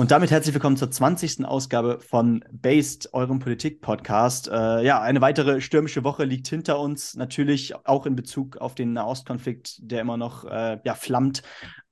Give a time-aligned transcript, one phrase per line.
[0.00, 1.44] Und damit herzlich willkommen zur 20.
[1.44, 4.48] Ausgabe von Based, eurem Politik-Podcast.
[4.48, 8.94] Äh, ja, eine weitere stürmische Woche liegt hinter uns, natürlich auch in Bezug auf den
[8.94, 11.42] Nahostkonflikt, der immer noch äh, ja, flammt.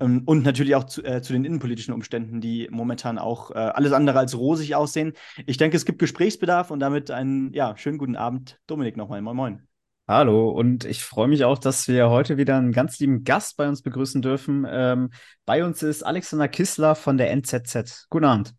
[0.00, 3.92] Ähm, und natürlich auch zu, äh, zu, den innenpolitischen Umständen, die momentan auch äh, alles
[3.92, 5.12] andere als rosig aussehen.
[5.44, 8.58] Ich denke, es gibt Gesprächsbedarf und damit einen ja, schönen guten Abend.
[8.66, 9.20] Dominik nochmal.
[9.20, 9.67] Moin, moin.
[10.10, 13.68] Hallo, und ich freue mich auch, dass wir heute wieder einen ganz lieben Gast bei
[13.68, 14.66] uns begrüßen dürfen.
[14.66, 15.10] Ähm,
[15.44, 18.06] bei uns ist Alexander Kissler von der NZZ.
[18.08, 18.54] Guten Abend.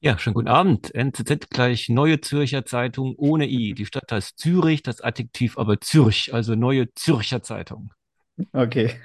[0.00, 0.94] Ja, schönen guten Abend.
[0.94, 3.72] NZZ gleich Neue Zürcher Zeitung ohne I.
[3.72, 7.94] Die Stadt heißt Zürich, das Adjektiv aber Zürich, also Neue Zürcher Zeitung.
[8.52, 9.00] Okay.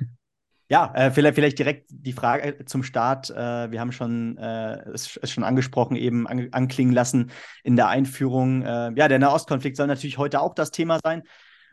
[0.69, 3.29] Ja, äh, vielleicht, vielleicht direkt die Frage zum Start.
[3.29, 7.31] Äh, wir haben schon äh, es, es, schon angesprochen, eben an, anklingen lassen
[7.63, 8.63] in der Einführung.
[8.63, 11.23] Äh, ja, der Nahostkonflikt soll natürlich heute auch das Thema sein.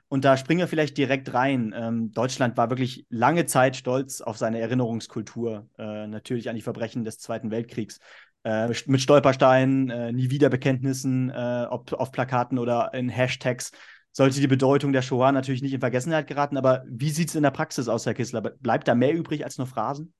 [0.06, 1.74] Und da springen wir vielleicht direkt rein.
[1.76, 7.04] Ähm, Deutschland war wirklich lange Zeit stolz auf seine Erinnerungskultur, äh, natürlich an die Verbrechen
[7.04, 7.98] des Zweiten Weltkriegs.
[8.44, 13.72] Äh, mit Stolpersteinen, nie wieder Bekenntnissen, ob auf Plakaten oder in Hashtags
[14.14, 16.56] sollte die Bedeutung der Shoah natürlich nicht in Vergessenheit geraten.
[16.56, 18.40] Aber wie sieht es in der Praxis aus, Herr Kissler?
[18.40, 20.14] Bleibt da mehr übrig als nur Phrasen?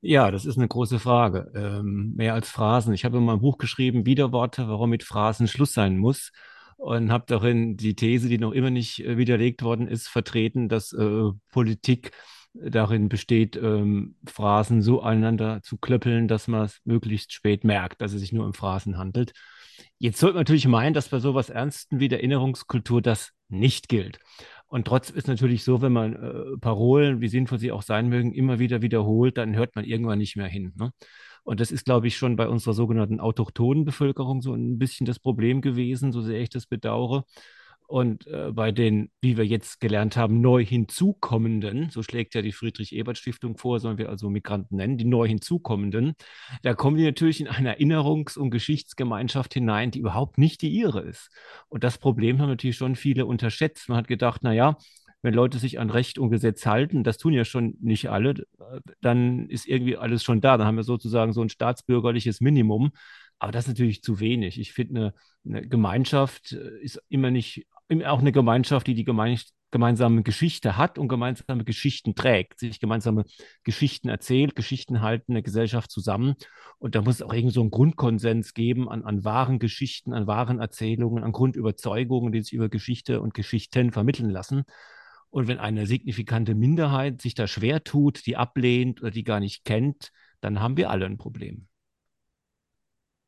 [0.00, 1.52] Ja, das ist eine große Frage.
[1.54, 2.94] Ähm, mehr als Phrasen.
[2.94, 6.32] Ich habe in meinem Buch geschrieben, Widerworte, warum mit Phrasen Schluss sein muss.
[6.78, 10.92] Und habe darin die These, die noch immer nicht äh, widerlegt worden ist, vertreten, dass
[10.94, 12.12] äh, Politik
[12.54, 18.14] darin besteht, ähm, Phrasen so aneinander zu klöppeln, dass man es möglichst spät merkt, dass
[18.14, 19.32] es sich nur um Phrasen handelt.
[19.98, 24.18] Jetzt sollte man natürlich meinen, dass bei sowas Ernsten wie der Erinnerungskultur das nicht gilt.
[24.68, 28.32] Und trotzdem ist natürlich so, wenn man äh, Parolen, wie sinnvoll sie auch sein mögen,
[28.32, 30.72] immer wieder wiederholt, dann hört man irgendwann nicht mehr hin.
[30.76, 30.90] Ne?
[31.44, 35.20] Und das ist, glaube ich, schon bei unserer sogenannten autochthonen Bevölkerung so ein bisschen das
[35.20, 37.24] Problem gewesen, so sehr ich das bedauere.
[37.86, 42.52] Und äh, bei den, wie wir jetzt gelernt haben, neu hinzukommenden, so schlägt ja die
[42.52, 46.14] Friedrich-Ebert-Stiftung vor, sollen wir also Migranten nennen, die neu hinzukommenden,
[46.62, 51.00] da kommen die natürlich in eine Erinnerungs- und Geschichtsgemeinschaft hinein, die überhaupt nicht die ihre
[51.00, 51.30] ist.
[51.68, 53.88] Und das Problem haben natürlich schon viele unterschätzt.
[53.88, 54.76] Man hat gedacht, naja,
[55.22, 58.46] wenn Leute sich an Recht und Gesetz halten, das tun ja schon nicht alle,
[59.00, 60.56] dann ist irgendwie alles schon da.
[60.56, 62.92] Dann haben wir sozusagen so ein staatsbürgerliches Minimum.
[63.38, 64.58] Aber das ist natürlich zu wenig.
[64.58, 67.66] Ich finde, eine, eine Gemeinschaft äh, ist immer nicht
[68.04, 69.38] auch eine Gemeinschaft, die die gemein,
[69.70, 73.24] gemeinsame Geschichte hat und gemeinsame Geschichten trägt, sich gemeinsame
[73.62, 76.34] Geschichten erzählt, Geschichten halten eine Gesellschaft zusammen.
[76.78, 80.26] Und da muss es auch irgendwie so einen Grundkonsens geben an, an wahren Geschichten, an
[80.26, 84.64] wahren Erzählungen, an Grundüberzeugungen, die sich über Geschichte und Geschichten vermitteln lassen.
[85.30, 89.64] Und wenn eine signifikante Minderheit sich da schwer tut, die ablehnt oder die gar nicht
[89.64, 90.10] kennt,
[90.40, 91.68] dann haben wir alle ein Problem.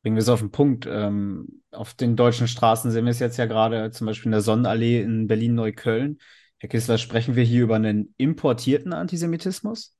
[0.01, 0.87] Bringen wir es auf den Punkt.
[0.89, 4.41] Ähm, auf den deutschen Straßen sehen wir es jetzt ja gerade, zum Beispiel in der
[4.41, 6.19] Sonnenallee in Berlin-Neukölln.
[6.57, 9.95] Herr Kissler, sprechen wir hier über einen importierten Antisemitismus?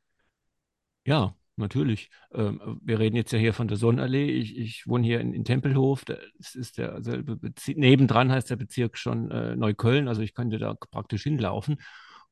[1.06, 2.10] Ja, natürlich.
[2.34, 4.30] Ähm, wir reden jetzt ja hier von der Sonnenallee.
[4.30, 6.06] Ich, ich wohne hier in, in Tempelhof.
[6.06, 7.78] Das ist derselbe Bezirk.
[7.78, 10.08] Nebendran heißt der Bezirk schon äh, Neukölln.
[10.08, 11.78] Also ich könnte da praktisch hinlaufen.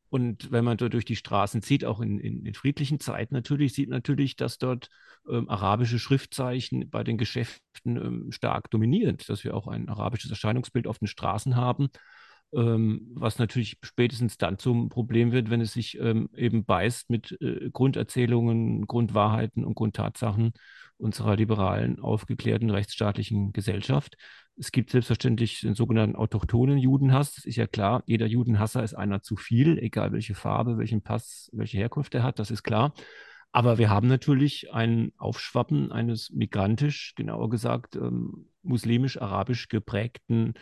[0.10, 3.74] Und wenn man dort durch die Straßen zieht, auch in, in, in friedlichen Zeiten natürlich,
[3.74, 4.90] sieht natürlich, dass dort
[5.30, 10.88] ähm, arabische Schriftzeichen bei den Geschäften ähm, stark dominieren, dass wir auch ein arabisches Erscheinungsbild
[10.88, 11.90] auf den Straßen haben,
[12.54, 17.38] ähm, was natürlich spätestens dann zum Problem wird, wenn es sich ähm, eben beißt mit
[17.42, 20.54] äh, Grunderzählungen, Grundwahrheiten und Grundtatsachen
[20.98, 24.18] unserer liberalen, aufgeklärten, rechtsstaatlichen Gesellschaft.
[24.56, 27.36] Es gibt selbstverständlich den sogenannten autochthonen Judenhass.
[27.36, 31.50] Das ist ja klar, jeder Judenhasser ist einer zu viel, egal welche Farbe, welchen Pass,
[31.54, 32.94] welche Herkunft er hat, das ist klar.
[33.52, 40.54] Aber wir haben natürlich ein Aufschwappen eines migrantisch, genauer gesagt, ähm, muslimisch-arabisch geprägten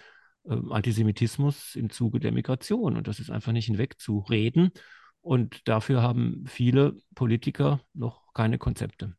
[0.48, 2.96] ähm, Antisemitismus im Zuge der Migration.
[2.96, 4.72] Und das ist einfach nicht hinwegzureden.
[5.22, 9.16] Und dafür haben viele Politiker noch keine Konzepte.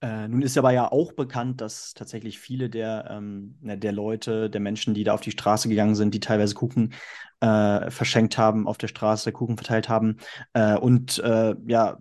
[0.00, 4.60] Äh, nun ist aber ja auch bekannt, dass tatsächlich viele der, ähm, der Leute, der
[4.60, 6.94] Menschen, die da auf die Straße gegangen sind, die teilweise Kuchen
[7.40, 10.18] äh, verschenkt haben, auf der Straße Kuchen verteilt haben
[10.52, 11.98] äh, und äh, ja,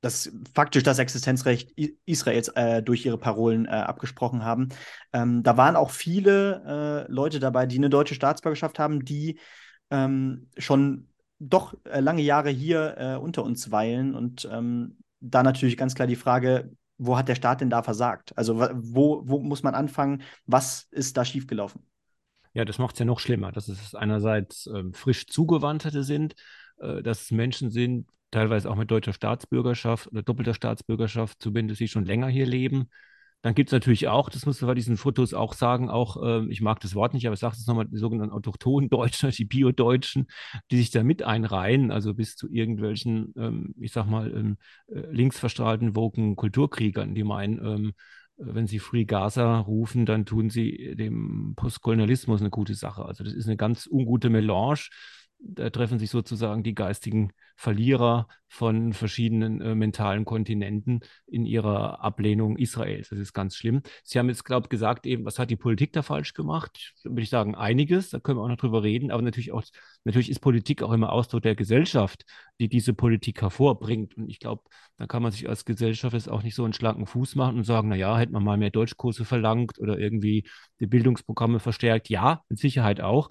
[0.00, 1.72] das faktisch das Existenzrecht
[2.06, 4.68] Israels äh, durch ihre Parolen äh, abgesprochen haben.
[5.12, 9.38] Ähm, da waren auch viele Leute dabei, die eine deutsche Staatsbürgerschaft haben, die
[9.90, 11.08] ähm, schon
[11.38, 16.70] doch lange Jahre hier unter uns weilen und ähm, da natürlich ganz klar die Frage,
[17.06, 18.36] wo hat der Staat denn da versagt?
[18.36, 20.22] Also wo, wo muss man anfangen?
[20.46, 21.82] Was ist da schiefgelaufen?
[22.52, 26.34] Ja, das macht es ja noch schlimmer, dass es einerseits äh, frisch Zugewanderte sind,
[26.78, 31.88] äh, dass es Menschen sind, teilweise auch mit deutscher Staatsbürgerschaft oder doppelter Staatsbürgerschaft, zumindest die
[31.88, 32.90] schon länger hier leben,
[33.44, 36.46] Dann gibt es natürlich auch, das muss man bei diesen Fotos auch sagen, auch, äh,
[36.46, 39.44] ich mag das Wort nicht, aber ich sage es nochmal, die sogenannten autochthonen Deutschen, die
[39.44, 40.28] Bio-Deutschen,
[40.70, 44.56] die sich da mit einreihen, also bis zu irgendwelchen, ähm, ich sag mal, ähm,
[44.86, 47.92] äh, linksverstrahlten, woken Kulturkriegern, die meinen, ähm,
[48.38, 53.04] wenn sie Free Gaza rufen, dann tun sie dem Postkolonialismus eine gute Sache.
[53.04, 54.88] Also das ist eine ganz ungute Melange
[55.38, 62.56] da treffen sich sozusagen die geistigen Verlierer von verschiedenen äh, mentalen Kontinenten in ihrer Ablehnung
[62.56, 63.10] Israels.
[63.10, 63.82] Das ist ganz schlimm.
[64.04, 66.94] Sie haben jetzt, glaube ich, gesagt, eben, was hat die Politik da falsch gemacht?
[67.02, 69.62] Würde ich sagen, einiges, da können wir auch noch drüber reden, aber natürlich auch,
[70.04, 72.24] natürlich ist Politik auch immer Ausdruck der Gesellschaft,
[72.58, 74.16] die diese Politik hervorbringt.
[74.16, 74.62] Und ich glaube,
[74.96, 77.64] da kann man sich als Gesellschaft jetzt auch nicht so einen schlanken Fuß machen und
[77.64, 80.48] sagen, naja, hätte man mal mehr Deutschkurse verlangt oder irgendwie
[80.80, 82.08] die Bildungsprogramme verstärkt.
[82.08, 83.30] Ja, mit Sicherheit auch.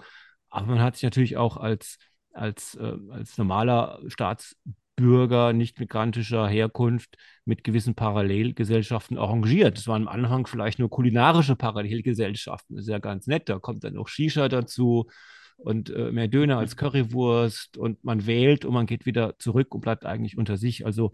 [0.54, 1.98] Aber man hat sich natürlich auch als,
[2.32, 9.78] als, äh, als normaler Staatsbürger nicht migrantischer Herkunft mit gewissen Parallelgesellschaften arrangiert.
[9.78, 12.76] Das waren am Anfang vielleicht nur kulinarische Parallelgesellschaften.
[12.76, 13.48] Das ist ja ganz nett.
[13.48, 15.08] Da kommt dann noch Shisha dazu
[15.56, 19.80] und äh, mehr Döner als Currywurst und man wählt und man geht wieder zurück und
[19.80, 20.86] bleibt eigentlich unter sich.
[20.86, 21.10] Also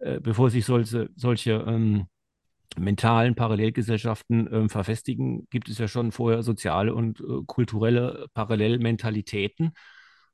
[0.00, 2.06] äh, bevor sich solche, solche ähm,
[2.78, 9.72] mentalen Parallelgesellschaften äh, verfestigen, gibt es ja schon vorher soziale und äh, kulturelle Parallelmentalitäten.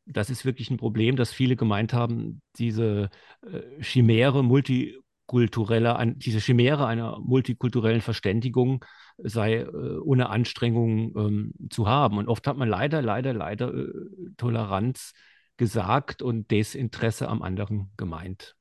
[0.04, 3.10] Das ist wirklich ein Problem, dass viele gemeint haben, diese
[3.42, 8.84] äh, Chimäre multikultureller, an, diese Chimäre einer multikulturellen Verständigung
[9.18, 9.66] sei äh,
[9.98, 12.18] ohne Anstrengung ähm, zu haben.
[12.18, 13.88] Und oft hat man leider, leider, leider äh,
[14.36, 15.12] Toleranz
[15.56, 18.55] gesagt und Desinteresse am anderen gemeint.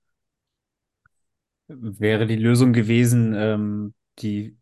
[1.68, 4.58] Wäre die Lösung gewesen, ähm, die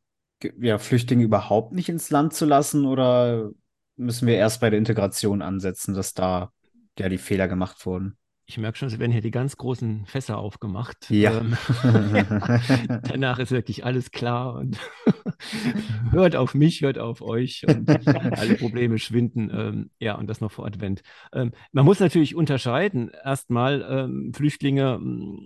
[0.59, 3.51] ja, Flüchtlinge überhaupt nicht ins Land zu lassen oder
[3.95, 6.51] müssen wir erst bei der Integration ansetzen, dass da
[6.97, 8.17] ja die Fehler gemacht wurden?
[8.45, 11.09] Ich merke schon, es werden hier die ganz großen Fässer aufgemacht.
[11.09, 11.39] Ja.
[11.39, 11.55] Ähm,
[13.03, 14.77] danach ist wirklich alles klar und
[16.11, 19.49] hört auf mich, hört auf euch und alle Probleme schwinden.
[19.49, 21.03] Ähm, ja, und das noch vor Advent.
[21.31, 23.11] Ähm, man muss natürlich unterscheiden.
[23.23, 24.99] Erstmal ähm, Flüchtlinge,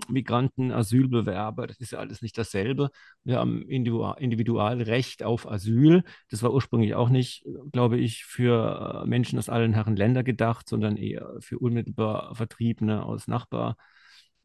[0.09, 2.89] Migranten, Asylbewerber, das ist ja alles nicht dasselbe.
[3.23, 6.03] Wir haben Individualrecht auf Asyl.
[6.31, 10.67] Das war ursprünglich auch nicht, glaube ich, für äh, Menschen aus allen Herren Länder gedacht,
[10.67, 13.77] sondern eher für unmittelbar Vertriebene ne, aus Nachbar,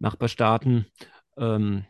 [0.01, 0.87] Nachbarstaaten.
[1.39, 1.87] Ähm,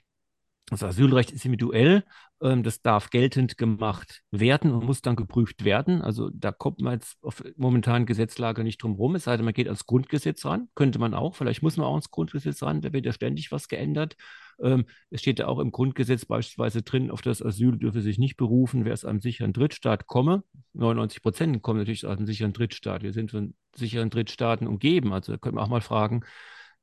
[0.66, 2.04] das Asylrecht ist individuell,
[2.43, 6.03] das darf geltend gemacht werden und muss dann geprüft werden.
[6.03, 9.55] Also da kommt man jetzt auf momentan Gesetzlage nicht drum rum, es sei denn, man
[9.55, 12.93] geht ans Grundgesetz ran, könnte man auch, vielleicht muss man auch ans Grundgesetz ran, da
[12.93, 14.17] wird ja ständig was geändert.
[14.61, 18.37] Ähm, es steht ja auch im Grundgesetz beispielsweise drin, auf das Asyl dürfe sich nicht
[18.37, 20.43] berufen, wer aus einem sicheren Drittstaat komme.
[20.73, 23.05] 99 Prozent kommen natürlich aus einem sicheren Drittstaat.
[23.05, 25.12] Wir sind von sicheren Drittstaaten umgeben.
[25.12, 26.23] Also da können wir auch mal fragen,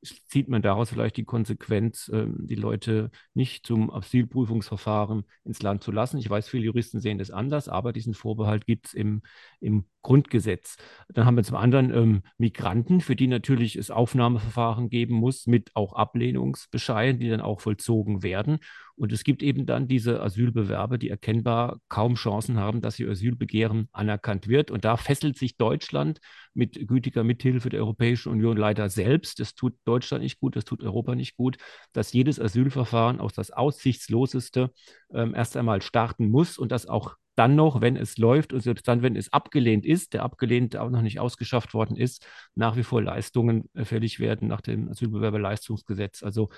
[0.02, 5.92] zieht man daraus vielleicht die Konsequenz, ähm, die Leute nicht zum Asylprüfungsverfahren ins Land zu
[5.92, 6.18] lassen.
[6.18, 9.22] Ich weiß, viele Juristen sehen das anders, aber diesen Vorbehalt gibt es im,
[9.60, 10.76] im Grundgesetz.
[11.08, 15.70] Dann haben wir zum anderen ähm, Migranten, für die natürlich es Aufnahmeverfahren geben muss, mit
[15.74, 18.58] auch Ablehnungsbescheiden, die dann auch vollzogen werden.
[19.00, 23.88] Und es gibt eben dann diese Asylbewerber, die erkennbar kaum Chancen haben, dass ihr Asylbegehren
[23.92, 24.70] anerkannt wird.
[24.70, 26.20] Und da fesselt sich Deutschland
[26.52, 29.40] mit gütiger Mithilfe der Europäischen Union leider selbst.
[29.40, 31.56] Das tut Deutschland nicht gut, das tut Europa nicht gut,
[31.94, 34.70] dass jedes Asylverfahren, auch das aussichtsloseste,
[35.14, 38.86] ähm, erst einmal starten muss und das auch dann noch, wenn es läuft und selbst
[38.86, 42.82] dann, wenn es abgelehnt ist, der Abgelehnte auch noch nicht ausgeschafft worden ist, nach wie
[42.82, 46.22] vor Leistungen äh, fällig werden nach dem Asylbewerberleistungsgesetz.
[46.22, 46.50] Also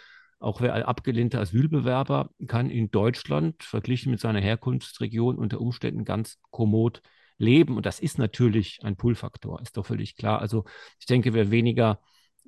[0.43, 7.03] auch wer abgelehnter Asylbewerber kann in Deutschland verglichen mit seiner Herkunftsregion unter Umständen ganz kommod
[7.39, 7.77] leben.
[7.77, 10.41] Und das ist natürlich ein Pull-Faktor, ist doch völlig klar.
[10.41, 10.65] Also
[10.99, 12.01] ich denke, wer weniger,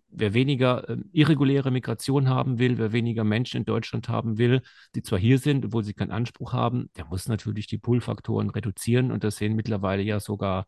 [0.09, 4.63] wer weniger äh, irreguläre Migration haben will, wer weniger Menschen in Deutschland haben will,
[4.95, 9.13] die zwar hier sind, obwohl sie keinen Anspruch haben, der muss natürlich die Pull-Faktoren reduzieren.
[9.13, 10.67] Und das sehen mittlerweile ja sogar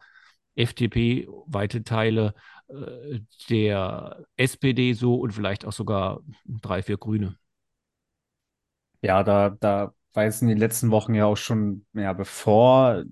[0.55, 2.35] FDP, weite Teile
[2.69, 3.21] äh,
[3.51, 7.39] der SPD so und vielleicht auch sogar drei, vier Grüne.
[9.03, 13.05] Ja, da, da war jetzt in den letzten Wochen ja auch schon, ja, bevor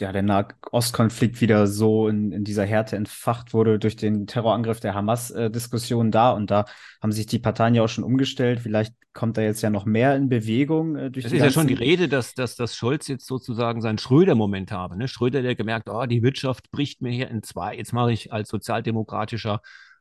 [0.00, 4.94] ja, der Nahostkonflikt wieder so in, in dieser Härte entfacht wurde durch den Terrorangriff der
[4.94, 6.30] Hamas-Diskussion äh, da.
[6.30, 6.64] Und da
[7.02, 8.60] haben sich die Parteien ja auch schon umgestellt.
[8.60, 11.66] Vielleicht kommt da jetzt ja noch mehr in Bewegung äh, durch Es ist ja schon
[11.66, 14.96] die Rede, dass, dass, dass Scholz jetzt sozusagen seinen Schröder-Moment habe.
[14.96, 15.08] Ne?
[15.08, 17.76] Schröder, der gemerkt, oh, die Wirtschaft bricht mir hier in zwei.
[17.76, 19.60] Jetzt mache ich als sozialdemokratischer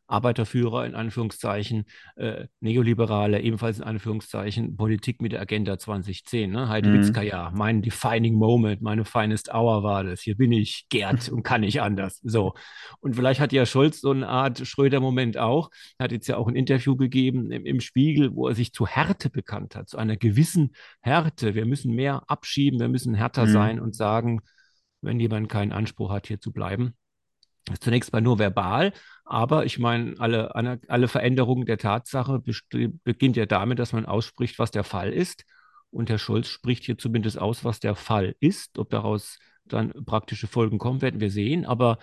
[0.09, 1.85] Arbeiterführer in Anführungszeichen,
[2.15, 6.51] äh, Neoliberale ebenfalls in Anführungszeichen, Politik mit der Agenda 2010.
[6.51, 6.67] Ne?
[6.67, 6.93] Heidi mhm.
[6.95, 10.21] Witzka, mein defining moment, meine finest hour war das.
[10.21, 12.19] Hier bin ich, Gerd, und kann nicht anders.
[12.23, 12.53] So.
[12.99, 15.69] Und vielleicht hat ja Scholz so eine Art Schröder-Moment auch.
[15.97, 18.87] Er hat jetzt ja auch ein Interview gegeben im, im Spiegel, wo er sich zu
[18.87, 21.55] Härte bekannt hat, zu einer gewissen Härte.
[21.55, 23.51] Wir müssen mehr abschieben, wir müssen härter mhm.
[23.51, 24.41] sein und sagen,
[25.01, 26.93] wenn jemand keinen Anspruch hat, hier zu bleiben.
[27.79, 28.93] Zunächst mal nur verbal,
[29.25, 30.55] aber ich meine, alle,
[30.87, 32.41] alle Veränderungen der Tatsache
[33.03, 35.45] beginnt ja damit, dass man ausspricht, was der Fall ist.
[35.91, 38.77] Und Herr Scholz spricht hier zumindest aus, was der Fall ist.
[38.77, 41.65] Ob daraus dann praktische Folgen kommen, werden wir sehen.
[41.65, 41.99] Aber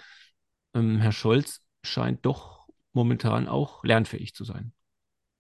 [0.75, 4.73] ähm, Herr Scholz scheint doch momentan auch lernfähig zu sein.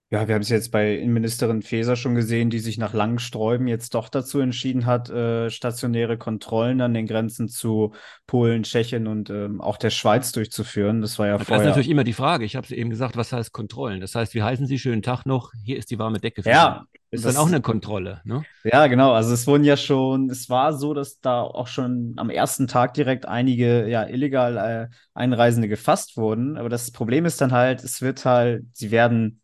[0.08, 3.66] Ja, wir haben es jetzt bei Innenministerin Faeser schon gesehen, die sich nach langem Sträuben
[3.66, 7.92] jetzt doch dazu entschieden hat, äh, stationäre Kontrollen an den Grenzen zu
[8.28, 11.00] Polen, Tschechien und ähm, auch der Schweiz durchzuführen.
[11.00, 11.58] Das war ja das vorher.
[11.58, 12.44] Das ist natürlich immer die Frage.
[12.44, 14.00] Ich habe es eben gesagt, was heißt Kontrollen?
[14.00, 14.78] Das heißt, wie heißen Sie?
[14.78, 15.50] Schönen Tag noch.
[15.64, 16.42] Hier ist die warme Decke.
[16.44, 16.86] Ja.
[17.10, 18.44] Ist das, dann auch eine Kontrolle, ne?
[18.64, 19.12] Ja, genau.
[19.12, 22.94] Also es wurden ja schon, es war so, dass da auch schon am ersten Tag
[22.94, 26.56] direkt einige ja illegal äh, Einreisende gefasst wurden.
[26.56, 29.40] Aber das Problem ist dann halt, es wird halt, sie werden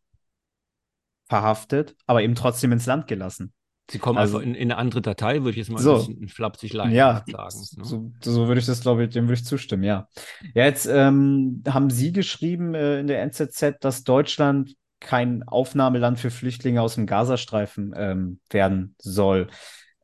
[1.33, 3.55] verhaftet, aber eben trotzdem ins Land gelassen.
[3.91, 6.29] Sie kommen also in, in, eine andere Datei, würde ich jetzt mal so, ein bisschen
[6.29, 7.59] flapsig leicht ja, sagen.
[7.79, 7.85] Ne?
[7.85, 10.09] So, so, würde ich das, glaube ich, dem würde ich zustimmen, ja.
[10.55, 16.31] Ja, jetzt ähm, haben Sie geschrieben äh, in der NZZ, dass Deutschland kein Aufnahmeland für
[16.31, 19.49] Flüchtlinge aus dem Gazastreifen ähm, werden soll.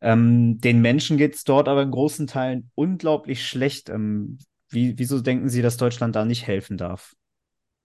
[0.01, 3.91] Ähm, den Menschen geht es dort aber in großen Teilen unglaublich schlecht.
[3.91, 4.39] Ähm,
[4.71, 7.15] wie, wieso denken Sie, dass Deutschland da nicht helfen darf?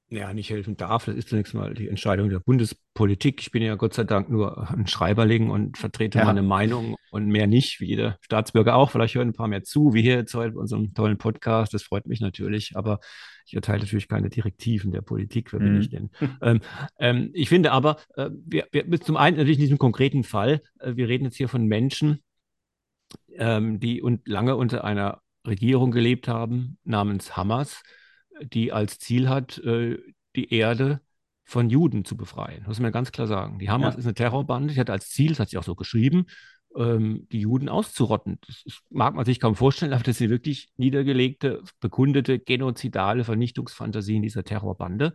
[0.10, 1.06] Ja, nicht helfen darf.
[1.06, 3.42] Das ist zunächst mal die Entscheidung der Bundespolitik.
[3.42, 6.26] Ich bin ja Gott sei Dank nur ein Schreiberling und vertrete ja.
[6.26, 8.92] meine Meinung und mehr nicht, wie jeder Staatsbürger auch.
[8.92, 11.74] Vielleicht hören ein paar mehr zu, wie hier jetzt heute bei unserem tollen Podcast.
[11.74, 13.00] Das freut mich natürlich, aber
[13.48, 15.52] ich erteile natürlich keine Direktiven der Politik.
[15.52, 15.82] Wer bin mhm.
[15.82, 16.10] ich denn?
[16.42, 16.62] ähm,
[17.00, 20.96] ähm, ich finde aber, äh, wir, wir, zum einen natürlich in diesem konkreten Fall, äh,
[20.96, 22.20] wir reden jetzt hier von Menschen,
[23.36, 27.82] ähm, die und lange unter einer Regierung gelebt haben namens Hamas
[28.42, 29.98] die als Ziel hat, äh,
[30.36, 31.02] die Erde
[31.44, 32.60] von Juden zu befreien.
[32.60, 33.60] Das muss man ganz klar sagen.
[33.60, 34.00] Die Hamas ja.
[34.00, 36.26] ist eine Terrorbande, die hat als Ziel, das hat sie auch so geschrieben,
[36.76, 38.40] ähm, die Juden auszurotten.
[38.48, 44.44] Das mag man sich kaum vorstellen, aber das sind wirklich niedergelegte, bekundete, genozidale Vernichtungsfantasien dieser
[44.44, 45.14] Terrorbande.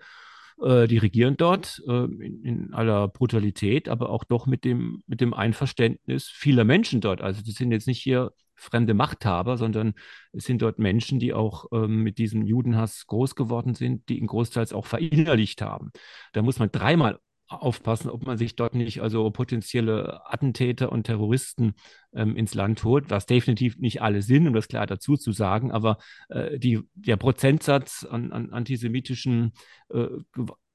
[0.63, 5.21] Äh, die regieren dort äh, in, in, aller Brutalität, aber auch doch mit dem, mit
[5.21, 7.21] dem Einverständnis vieler Menschen dort.
[7.21, 9.95] Also die sind jetzt nicht hier fremde Machthaber, sondern
[10.33, 14.27] es sind dort Menschen, die auch ähm, mit diesem Judenhass groß geworden sind, die ihn
[14.27, 15.91] großteils auch verinnerlicht haben.
[16.33, 21.75] Da muss man dreimal aufpassen, ob man sich dort nicht also potenzielle Attentäter und Terroristen
[22.12, 25.73] ähm, ins Land holt, was definitiv nicht alle sind, um das klar dazu zu sagen,
[25.73, 25.99] aber
[26.29, 29.53] äh, die, der Prozentsatz an, an antisemitischen
[29.88, 30.09] äh,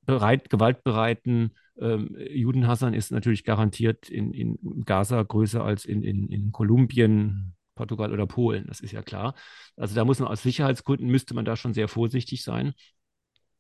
[0.06, 6.52] bereit, gewaltbereiten ähm, Judenhassern ist natürlich garantiert in, in Gaza größer als in, in, in
[6.52, 9.36] Kolumbien, Portugal oder Polen, das ist ja klar.
[9.76, 12.74] Also da muss man aus Sicherheitsgründen, müsste man da schon sehr vorsichtig sein.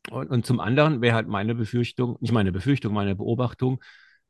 [0.10, 3.82] Und, und zum anderen wäre halt meine Befürchtung, nicht meine Befürchtung, meine Beobachtung,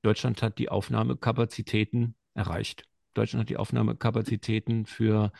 [0.04, 2.84] Deutschland hat die Aufnahmekapazitäten erreicht.
[3.14, 5.32] Deutschland hat die Aufnahmekapazitäten für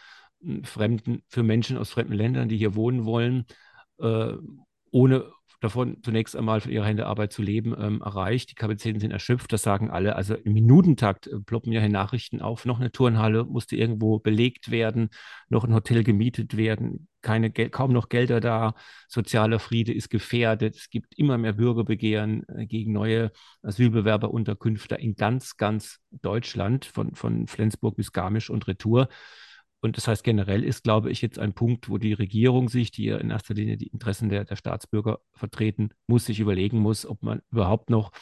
[0.42, 3.46] hm, Fremden, für Menschen aus fremden Ländern, die hier wohnen wollen,
[4.00, 4.34] äh,
[4.92, 5.32] ohne
[5.62, 8.52] davon zunächst einmal für ihre Händearbeit zu leben, ähm, erreicht.
[8.52, 10.16] Die Kapazitäten sind erschöpft, das sagen alle.
[10.16, 12.66] Also im Minutentakt äh, ploppen ja hier Nachrichten auf.
[12.66, 15.10] Noch eine Turnhalle musste irgendwo belegt werden,
[15.50, 18.76] noch ein Hotel gemietet werden, keine kaum noch Gelder da,
[19.08, 20.76] sozialer Friede ist gefährdet.
[20.76, 23.32] Es gibt immer mehr Bürgerbegehren äh, gegen neue
[23.64, 29.08] Asylbewerberunterkünfte in ganz, ganz Deutschland, von, von Flensburg bis Garmisch und Retour.
[29.84, 33.04] Und das heißt, generell ist, glaube ich, jetzt ein Punkt, wo die Regierung sich, die
[33.04, 37.22] ja in erster Linie die Interessen der, der Staatsbürger vertreten muss, sich überlegen muss, ob
[37.22, 38.14] man überhaupt noch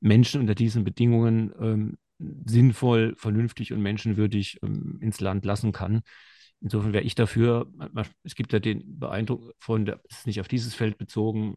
[0.00, 6.00] Menschen unter diesen Bedingungen ähm, sinnvoll, vernünftig und menschenwürdig ähm, ins Land lassen kann.
[6.60, 7.70] Insofern wäre ich dafür,
[8.24, 11.54] es gibt ja den Beeindruck von, der, ist nicht auf dieses Feld bezogen,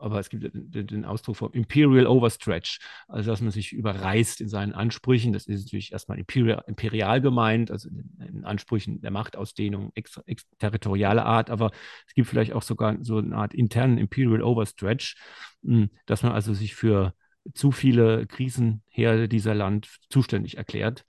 [0.00, 4.48] aber es gibt den, den, Ausdruck vom Imperial Overstretch, also dass man sich überreißt in
[4.48, 5.32] seinen Ansprüchen.
[5.32, 11.26] Das ist natürlich erstmal imperial, imperial gemeint, also in, Ansprüchen der Machtausdehnung extra, extra, territorialer
[11.26, 11.70] Art, aber
[12.06, 15.16] es gibt vielleicht auch sogar so eine Art internen Imperial Overstretch,
[15.64, 17.14] hm, dass man also sich für
[17.54, 21.04] zu viele Krisenherde dieser Land zuständig erklärt.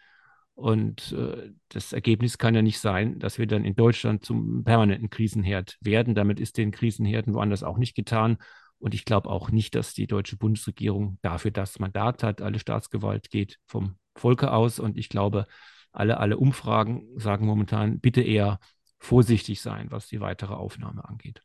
[0.60, 5.10] Und äh, das Ergebnis kann ja nicht sein, dass wir dann in Deutschland zum permanenten
[5.10, 6.16] Krisenherd werden.
[6.16, 8.38] Damit ist den Krisenherden woanders auch nicht getan.
[8.80, 12.42] Und ich glaube auch nicht, dass die deutsche Bundesregierung dafür das Mandat hat.
[12.42, 14.80] Alle Staatsgewalt geht vom Volke aus.
[14.80, 15.46] Und ich glaube,
[15.92, 18.60] alle, alle Umfragen sagen momentan, bitte eher
[19.00, 21.42] vorsichtig sein, was die weitere Aufnahme angeht.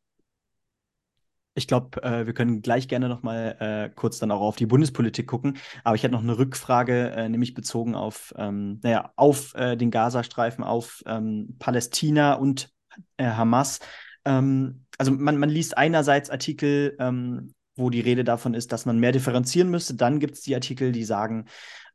[1.57, 4.67] Ich glaube, äh, wir können gleich gerne noch mal äh, kurz dann auch auf die
[4.67, 5.57] Bundespolitik gucken.
[5.85, 9.93] Aber ich hätte noch eine Rückfrage, äh, nämlich bezogen auf, ähm, naja, auf äh, den
[9.93, 12.71] Gazastreifen, auf ähm, Palästina und
[13.17, 13.79] äh, Hamas.
[14.25, 18.99] Ähm, also man, man liest einerseits Artikel, ähm, wo die Rede davon ist, dass man
[18.99, 19.95] mehr differenzieren müsste.
[19.95, 21.47] Dann gibt es die Artikel, die sagen,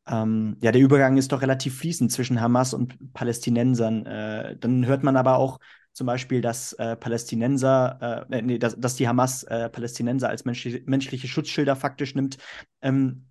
[0.07, 4.05] ähm, ja, der Übergang ist doch relativ fließend zwischen Hamas und Palästinensern.
[4.05, 5.59] Äh, dann hört man aber auch
[5.93, 10.81] zum Beispiel, dass äh, Palästinenser, äh, nee, dass, dass, die Hamas äh, Palästinenser als menschliche,
[10.85, 12.37] menschliche Schutzschilder faktisch nimmt.
[12.81, 13.25] Ähm,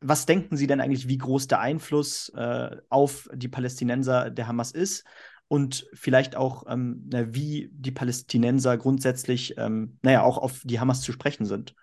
[0.00, 4.72] was denken Sie denn eigentlich, wie groß der Einfluss äh, auf die Palästinenser der Hamas
[4.72, 5.04] ist?
[5.48, 11.12] Und vielleicht auch, ähm, wie die Palästinenser grundsätzlich, ähm, naja, auch auf die Hamas zu
[11.12, 11.74] sprechen sind.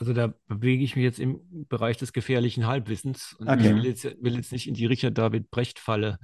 [0.00, 3.68] Also da bewege ich mich jetzt im Bereich des gefährlichen Halbwissens und okay.
[3.68, 6.18] ich will jetzt, will jetzt, nicht in die Richard David Brecht-Falle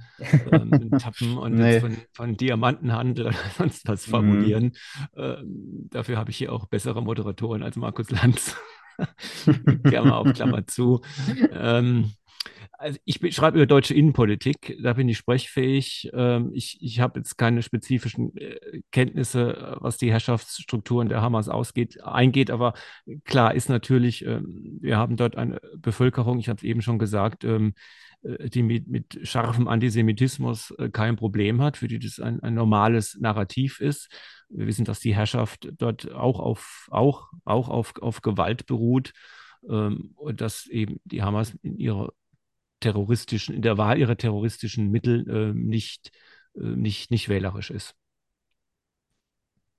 [0.51, 1.79] ähm, tappen und nee.
[1.79, 4.73] von, von, Diamantenhandel oder sonst was formulieren.
[5.15, 5.21] Mhm.
[5.21, 8.55] Ähm, dafür habe ich hier auch bessere Moderatoren als Markus Lanz.
[9.83, 11.01] Klammer auf Klammer zu.
[11.51, 12.13] Ähm,
[12.77, 16.11] also ich schreibe über deutsche Innenpolitik, da bin ich sprechfähig.
[16.13, 22.03] Ähm, ich ich habe jetzt keine spezifischen äh, Kenntnisse, was die Herrschaftsstrukturen der Hamas ausgeht,
[22.03, 22.73] eingeht, aber
[23.25, 27.43] klar ist natürlich, ähm, wir haben dort eine Bevölkerung, ich habe es eben schon gesagt,
[27.43, 27.73] ähm,
[28.21, 32.53] äh, die mit, mit scharfem Antisemitismus äh, kein Problem hat, für die das ein, ein
[32.53, 34.09] normales Narrativ ist.
[34.49, 39.11] Wir wissen, dass die Herrschaft dort auch auf, auch, auch auf, auf Gewalt beruht
[39.61, 42.13] und dass eben die Hamas in ihrer
[42.79, 46.11] terroristischen, in der Wahl ihrer terroristischen Mittel äh, nicht,
[46.55, 47.95] äh, nicht, nicht wählerisch ist.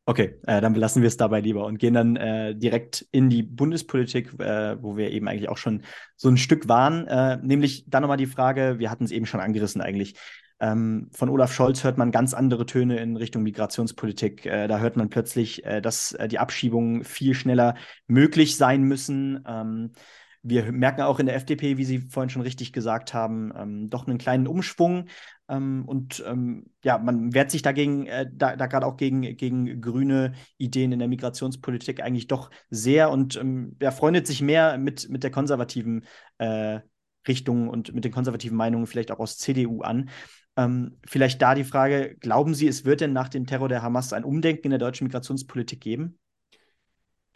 [0.08, 3.42] Okay, äh, dann belassen wir es dabei lieber und gehen dann äh, direkt in die
[3.42, 5.82] Bundespolitik, äh, wo wir eben eigentlich auch schon
[6.16, 7.06] so ein Stück waren.
[7.06, 10.14] Äh, nämlich dann nochmal die Frage, wir hatten es eben schon angerissen eigentlich.
[10.60, 14.46] Ähm, von Olaf Scholz hört man ganz andere Töne in Richtung Migrationspolitik.
[14.46, 17.74] Äh, da hört man plötzlich, äh, dass die Abschiebungen viel schneller
[18.06, 19.44] möglich sein müssen.
[19.46, 19.92] Ähm,
[20.42, 24.06] wir merken auch in der FDP, wie Sie vorhin schon richtig gesagt haben, ähm, doch
[24.06, 25.06] einen kleinen Umschwung.
[25.48, 29.80] Ähm, und ähm, ja, man wehrt sich dagegen, äh, da, da gerade auch gegen, gegen
[29.80, 35.08] grüne Ideen in der Migrationspolitik eigentlich doch sehr und ähm, ja, freundet sich mehr mit,
[35.08, 36.04] mit der konservativen
[36.38, 36.80] äh,
[37.26, 40.10] Richtung und mit den konservativen Meinungen vielleicht auch aus CDU an.
[40.56, 44.12] Ähm, vielleicht da die Frage, glauben Sie, es wird denn nach dem Terror der Hamas
[44.12, 46.18] ein Umdenken in der deutschen Migrationspolitik geben?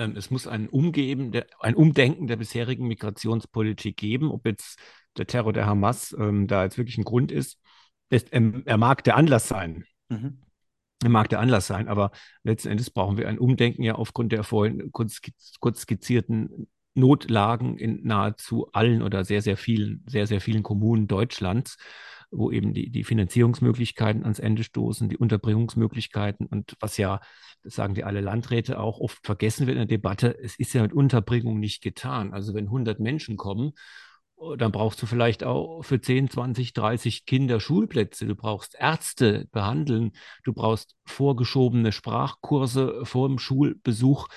[0.03, 4.79] Ähm, es muss ein, Umgeben der, ein Umdenken der bisherigen Migrationspolitik geben, ob jetzt
[5.17, 7.59] der Terror der Hamas ähm, da jetzt wirklich ein Grund ist.
[8.09, 9.85] Es, ähm, er mag der Anlass sein.
[10.09, 10.43] Mhm.
[11.03, 12.13] Er mag der Anlass sein, aber
[12.45, 15.21] letzten Endes brauchen wir ein Umdenken ja aufgrund der vorhin kurz,
[15.59, 21.77] kurz skizzierten Notlagen in nahezu allen oder sehr, sehr vielen, sehr, sehr vielen Kommunen Deutschlands
[22.33, 27.21] wo eben die, die Finanzierungsmöglichkeiten ans Ende stoßen, die Unterbringungsmöglichkeiten und was ja,
[27.63, 30.83] das sagen die alle Landräte auch, oft vergessen wird in der Debatte, es ist ja
[30.83, 32.33] mit Unterbringung nicht getan.
[32.33, 33.73] Also wenn 100 Menschen kommen,
[34.35, 38.27] oh, dann brauchst du vielleicht auch für 10, 20, 30 Kinder Schulplätze.
[38.27, 40.13] Du brauchst Ärzte behandeln.
[40.43, 44.29] Du brauchst vorgeschobene Sprachkurse vor dem Schulbesuch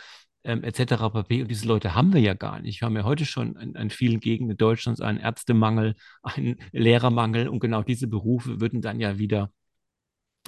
[0.46, 1.10] ähm, etc.
[1.12, 1.42] pp.
[1.42, 2.82] Und diese Leute haben wir ja gar nicht.
[2.82, 7.60] Wir haben ja heute schon in, in vielen Gegenden Deutschlands einen Ärztemangel, einen Lehrermangel und
[7.60, 9.52] genau diese Berufe würden dann ja wieder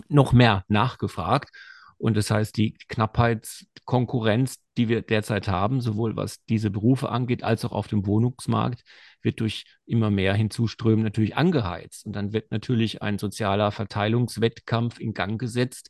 [0.10, 1.50] noch mehr nachgefragt.
[1.98, 7.66] Und das heißt, die Knappheitskonkurrenz, die wir derzeit haben, sowohl was diese Berufe angeht, als
[7.66, 8.84] auch auf dem Wohnungsmarkt,
[9.24, 12.06] wird durch immer mehr Hinzuströmen natürlich angeheizt.
[12.06, 15.90] Und dann wird natürlich ein sozialer Verteilungswettkampf in Gang gesetzt,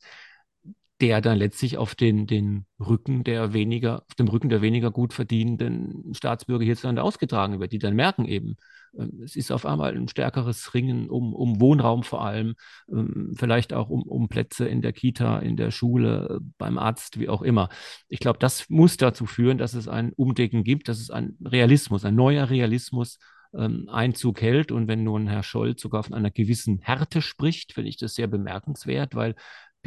[1.02, 5.14] der dann letztlich auf den, den Rücken der weniger, auf dem Rücken der weniger gut
[5.14, 8.58] verdienenden Staatsbürger hierzulande ausgetragen wird, die dann merken eben,
[8.98, 12.56] ähm, es ist auf einmal ein stärkeres Ringen um, um Wohnraum vor allem,
[12.92, 17.30] ähm, vielleicht auch um, um Plätze in der Kita, in der Schule, beim Arzt, wie
[17.30, 17.70] auch immer.
[18.10, 22.06] Ich glaube, das muss dazu führen, dass es ein Umdenken gibt, dass es ein Realismus,
[22.06, 23.20] ein neuer Realismus
[23.56, 24.72] ähm, Einzug hält.
[24.72, 28.28] Und wenn nun Herr Scholz sogar von einer gewissen Härte spricht, finde ich das sehr
[28.28, 29.36] bemerkenswert, weil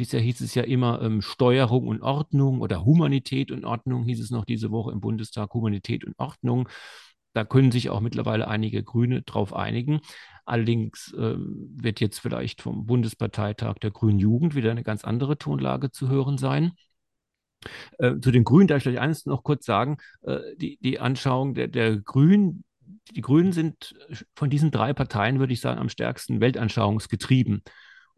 [0.01, 4.31] Bisher hieß es ja immer ähm, Steuerung und Ordnung oder Humanität und Ordnung, hieß es
[4.31, 6.67] noch diese Woche im Bundestag, Humanität und Ordnung.
[7.33, 9.99] Da können sich auch mittlerweile einige Grüne drauf einigen.
[10.43, 15.91] Allerdings ähm, wird jetzt vielleicht vom Bundesparteitag der Grünen Jugend wieder eine ganz andere Tonlage
[15.91, 16.71] zu hören sein.
[17.99, 19.97] Äh, zu den Grünen darf ich vielleicht eines noch kurz sagen.
[20.23, 22.63] Äh, die, die Anschauung der, der Grünen,
[23.11, 23.93] die Grünen sind
[24.33, 27.61] von diesen drei Parteien, würde ich sagen, am stärksten weltanschauungsgetrieben.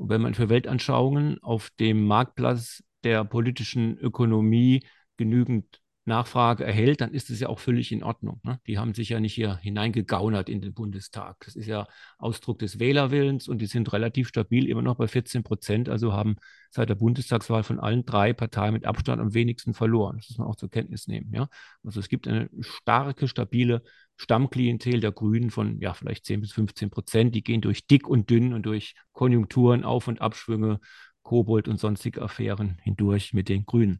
[0.03, 4.85] Und wenn man für Weltanschauungen auf dem Marktplatz der politischen Ökonomie
[5.15, 8.41] genügend Nachfrage erhält, dann ist es ja auch völlig in Ordnung.
[8.43, 8.59] Ne?
[8.67, 11.37] Die haben sich ja nicht hier hineingegaunert in den Bundestag.
[11.45, 11.87] Das ist ja
[12.17, 15.87] Ausdruck des Wählerwillens und die sind relativ stabil, immer noch bei 14 Prozent.
[15.87, 16.35] Also haben
[16.69, 20.17] seit der Bundestagswahl von allen drei Parteien mit Abstand am wenigsten verloren.
[20.17, 21.33] Das muss man auch zur Kenntnis nehmen.
[21.33, 21.47] Ja?
[21.85, 23.83] Also es gibt eine starke, stabile
[24.17, 27.36] Stammklientel der Grünen von ja vielleicht 10 bis 15 Prozent.
[27.36, 30.80] Die gehen durch dick und dünn und durch Konjunkturen, Auf- und Abschwünge,
[31.23, 33.99] Kobold und sonstige Affären hindurch mit den Grünen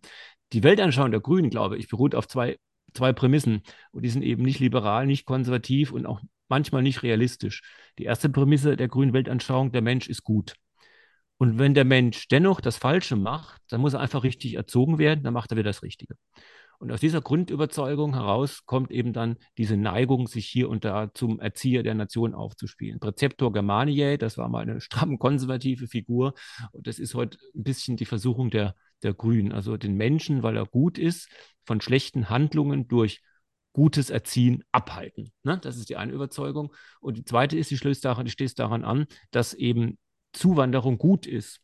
[0.54, 2.58] die Weltanschauung der Grünen, glaube ich, beruht auf zwei,
[2.94, 3.64] zwei Prämissen.
[3.92, 7.64] Und die sind eben nicht liberal, nicht konservativ und auch manchmal nicht realistisch.
[7.98, 10.56] Die erste Prämisse der grünen Weltanschauung, der Mensch ist gut.
[11.38, 15.24] Und wenn der Mensch dennoch das Falsche macht, dann muss er einfach richtig erzogen werden,
[15.24, 16.16] dann macht er wieder das Richtige.
[16.84, 21.40] Und aus dieser Grundüberzeugung heraus kommt eben dann diese Neigung, sich hier und da zum
[21.40, 23.00] Erzieher der Nation aufzuspielen.
[23.00, 26.34] Präzeptor Germaniae, das war mal eine stramm konservative Figur.
[26.74, 29.54] Und das ist heute ein bisschen die Versuchung der, der Grünen.
[29.54, 31.30] Also den Menschen, weil er gut ist,
[31.64, 33.22] von schlechten Handlungen durch
[33.72, 35.32] gutes Erziehen abhalten.
[35.44, 35.60] Ne?
[35.60, 36.76] Das ist die eine Überzeugung.
[37.00, 39.98] Und die zweite ist, die stößt daran, die stößt daran an, dass eben
[40.34, 41.62] Zuwanderung gut ist.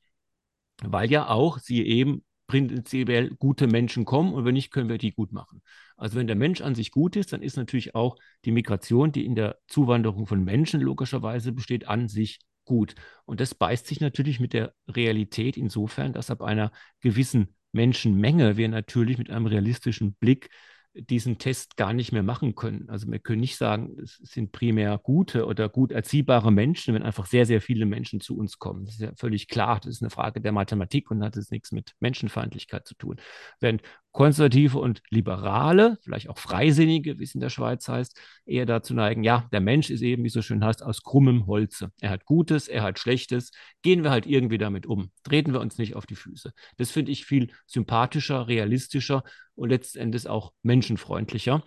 [0.82, 5.14] Weil ja auch sie eben prinzipiell gute Menschen kommen und wenn nicht, können wir die
[5.14, 5.62] gut machen.
[5.96, 9.26] Also wenn der Mensch an sich gut ist, dann ist natürlich auch die Migration, die
[9.26, 12.96] in der Zuwanderung von Menschen logischerweise besteht, an sich gut.
[13.26, 18.68] Und das beißt sich natürlich mit der Realität insofern, dass ab einer gewissen Menschenmenge wir
[18.68, 20.50] natürlich mit einem realistischen Blick
[20.94, 22.90] diesen Test gar nicht mehr machen können.
[22.90, 27.26] Also wir können nicht sagen, es sind primär gute oder gut erziehbare Menschen, wenn einfach
[27.26, 28.86] sehr, sehr viele Menschen zu uns kommen.
[28.86, 29.80] Das ist ja völlig klar.
[29.80, 33.18] Das ist eine Frage der Mathematik und hat es nichts mit Menschenfeindlichkeit zu tun.
[33.60, 38.94] Während Konservative und Liberale, vielleicht auch Freisinnige, wie es in der Schweiz heißt, eher dazu
[38.94, 41.92] neigen, ja, der Mensch ist eben, wie es so schön heißt, aus krummem Holze.
[42.02, 43.52] Er hat Gutes, er hat Schlechtes.
[43.84, 45.12] Gehen wir halt irgendwie damit um.
[45.24, 46.54] Treten wir uns nicht auf die Füße.
[46.78, 49.24] Das finde ich viel sympathischer, realistischer
[49.56, 51.64] und letztendlich auch menschenfreundlicher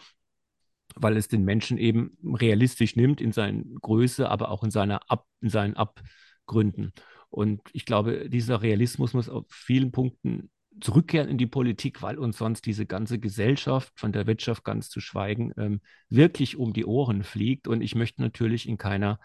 [0.94, 5.26] weil es den Menschen eben realistisch nimmt in seiner Größe, aber auch in, seiner Ab,
[5.40, 6.92] in seinen Abgründen.
[7.30, 12.38] Und ich glaube, dieser Realismus muss auf vielen Punkten zurückkehren in die Politik, weil uns
[12.38, 17.22] sonst diese ganze Gesellschaft, von der Wirtschaft ganz zu schweigen, ähm, wirklich um die Ohren
[17.22, 17.68] fliegt.
[17.68, 19.18] Und ich möchte natürlich in keiner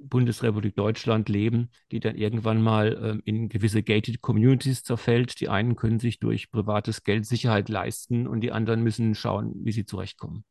[0.00, 5.40] Bundesrepublik Deutschland leben, die dann irgendwann mal ähm, in gewisse gated Communities zerfällt.
[5.40, 9.72] Die einen können sich durch privates Geld Sicherheit leisten und die anderen müssen schauen, wie
[9.72, 10.44] sie zurechtkommen.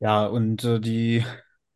[0.00, 1.24] Ja, und äh, die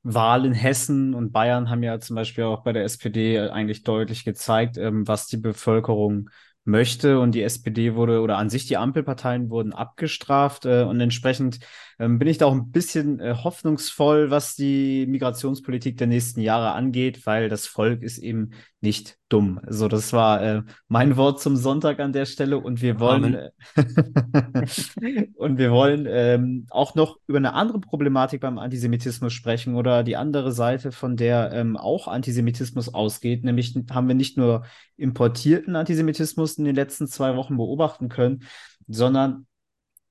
[0.02, 4.24] Wahl in Hessen und Bayern haben ja zum Beispiel auch bei der SPD eigentlich deutlich
[4.24, 6.30] gezeigt, ähm, was die Bevölkerung
[6.64, 7.20] möchte.
[7.20, 10.64] Und die SPD wurde oder an sich die Ampelparteien wurden abgestraft.
[10.66, 11.60] Äh, und entsprechend
[11.98, 16.72] ähm, bin ich da auch ein bisschen äh, hoffnungsvoll, was die Migrationspolitik der nächsten Jahre
[16.72, 19.60] angeht, weil das Volk ist eben nicht dumm.
[19.68, 22.58] So, das war äh, mein Wort zum Sonntag an der Stelle.
[22.58, 23.50] Und wir wollen äh,
[25.36, 30.16] und wir wollen ähm, auch noch über eine andere Problematik beim Antisemitismus sprechen oder die
[30.16, 33.44] andere Seite, von der ähm, auch Antisemitismus ausgeht.
[33.44, 34.64] Nämlich haben wir nicht nur
[34.96, 38.44] importierten Antisemitismus in den letzten zwei Wochen beobachten können,
[38.86, 39.46] sondern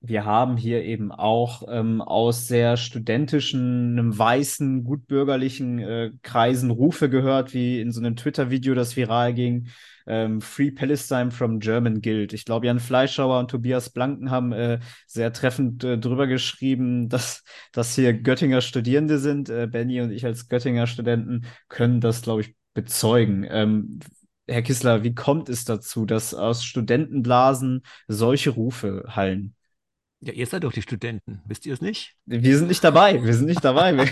[0.06, 7.10] wir haben hier eben auch ähm, aus sehr studentischen, einem weißen, gutbürgerlichen äh, Kreisen Rufe
[7.10, 9.70] gehört, wie in so einem Twitter-Video, das viral ging.
[10.06, 12.34] Ähm, Free Palestine from German Guild.
[12.34, 17.42] Ich glaube, Jan Fleischauer und Tobias Blanken haben äh, sehr treffend äh, drüber geschrieben, dass,
[17.72, 19.48] dass hier Göttinger Studierende sind.
[19.48, 23.48] Äh, Benny und ich als Göttinger Studenten können das, glaube ich, bezeugen.
[23.50, 24.00] Ähm,
[24.50, 29.56] Herr Kissler, wie kommt es dazu, dass aus Studentenblasen solche Rufe hallen?
[30.26, 32.16] Ja, ihr seid doch die Studenten, wisst ihr es nicht?
[32.26, 33.94] Wir sind nicht dabei, wir sind nicht dabei.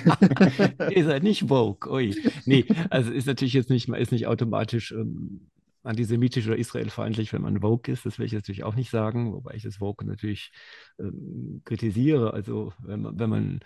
[0.93, 2.15] ihr seid nicht woke, ui.
[2.45, 5.47] Nee, also ist natürlich jetzt nicht, ist nicht automatisch ähm,
[5.84, 9.54] antisemitisch oder israelfeindlich, wenn man woke ist, das will ich natürlich auch nicht sagen, wobei
[9.56, 10.52] ich das woke natürlich
[11.00, 12.34] ähm, kritisiere.
[12.34, 13.60] Also wenn man, wenn man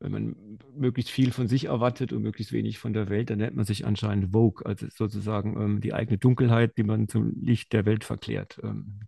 [0.00, 0.36] wenn man
[0.76, 3.84] möglichst viel von sich erwartet und möglichst wenig von der Welt, dann nennt man sich
[3.84, 8.60] anscheinend Vogue, also sozusagen ähm, die eigene Dunkelheit, die man zum Licht der Welt verklärt.
[8.62, 9.00] Ähm,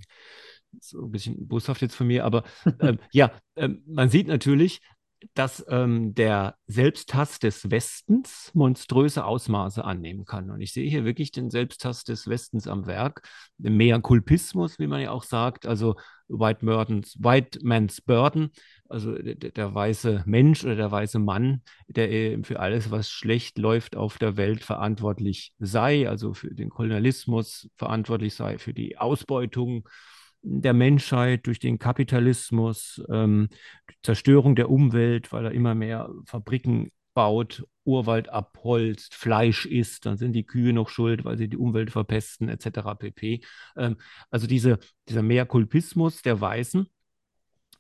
[0.81, 2.45] so ein bisschen boshaft jetzt von mir, aber
[2.81, 4.81] ähm, ja, ähm, man sieht natürlich,
[5.35, 10.51] dass ähm, der Selbsthass des Westens monströse Ausmaße annehmen kann.
[10.51, 13.29] Und ich sehe hier wirklich den Selbsthass des Westens am Werk,
[13.59, 15.97] mehr Kulpismus, wie man ja auch sagt, also
[16.29, 18.51] White, Murdens, White Man's Burden,
[18.89, 23.97] also der, der, weiße Mensch oder der weiße Mann, der für alles, was schlecht läuft
[23.97, 29.89] auf der Welt, verantwortlich sei, also für den Kolonialismus verantwortlich sei, für die Ausbeutung
[30.43, 33.49] der Menschheit durch den Kapitalismus, ähm,
[34.03, 40.33] Zerstörung der Umwelt, weil er immer mehr Fabriken baut, Urwald abholzt, Fleisch isst, dann sind
[40.33, 42.95] die Kühe noch schuld, weil sie die Umwelt verpesten, etc.
[42.99, 43.41] pp.
[43.77, 43.97] Ähm,
[44.31, 46.87] also diese, dieser Mehrkulpismus der Weißen,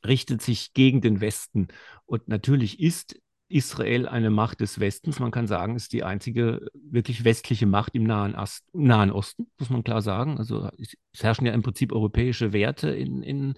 [0.05, 1.68] richtet sich gegen den Westen.
[2.07, 3.20] Und natürlich ist
[3.51, 5.19] Israel eine Macht des Westens.
[5.19, 9.71] Man kann sagen, ist die einzige wirklich westliche Macht im Nahen, Ost, Nahen Osten, muss
[9.71, 10.39] man klar sagen.
[10.39, 13.55] Also es, es herrschen ja im Prinzip europäische Werte in, in,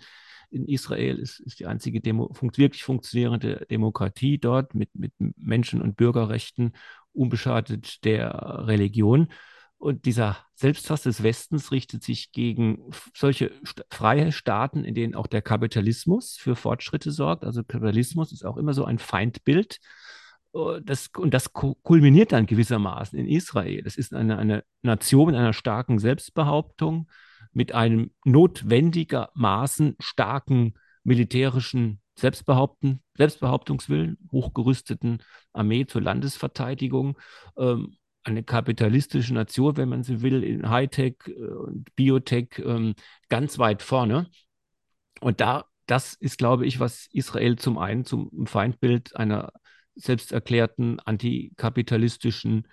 [0.51, 1.21] in Israel.
[1.21, 6.73] Es ist die einzige Demo, funkt, wirklich funktionierende Demokratie dort mit, mit Menschen- und Bürgerrechten,
[7.13, 9.29] unbeschadet der Religion.
[9.83, 13.51] Und dieser Selbsthass des Westens richtet sich gegen solche
[13.91, 17.43] freie Staaten, in denen auch der Kapitalismus für Fortschritte sorgt.
[17.43, 19.81] Also Kapitalismus ist auch immer so ein Feindbild.
[20.53, 23.83] Oh, das, und das kulminiert dann gewissermaßen in Israel.
[23.83, 27.11] Das ist eine, eine Nation mit einer starken Selbstbehauptung,
[27.53, 37.19] mit einem notwendigermaßen starken militärischen Selbstbehauptungswillen, hochgerüsteten Armee zur Landesverteidigung
[37.57, 42.95] ähm, eine kapitalistische Nation, wenn man sie will, in Hightech äh, und Biotech ähm,
[43.29, 44.29] ganz weit vorne.
[45.21, 49.53] Und da, das ist, glaube ich, was Israel zum einen zum Feindbild einer
[49.95, 52.69] selbsterklärten antikapitalistischen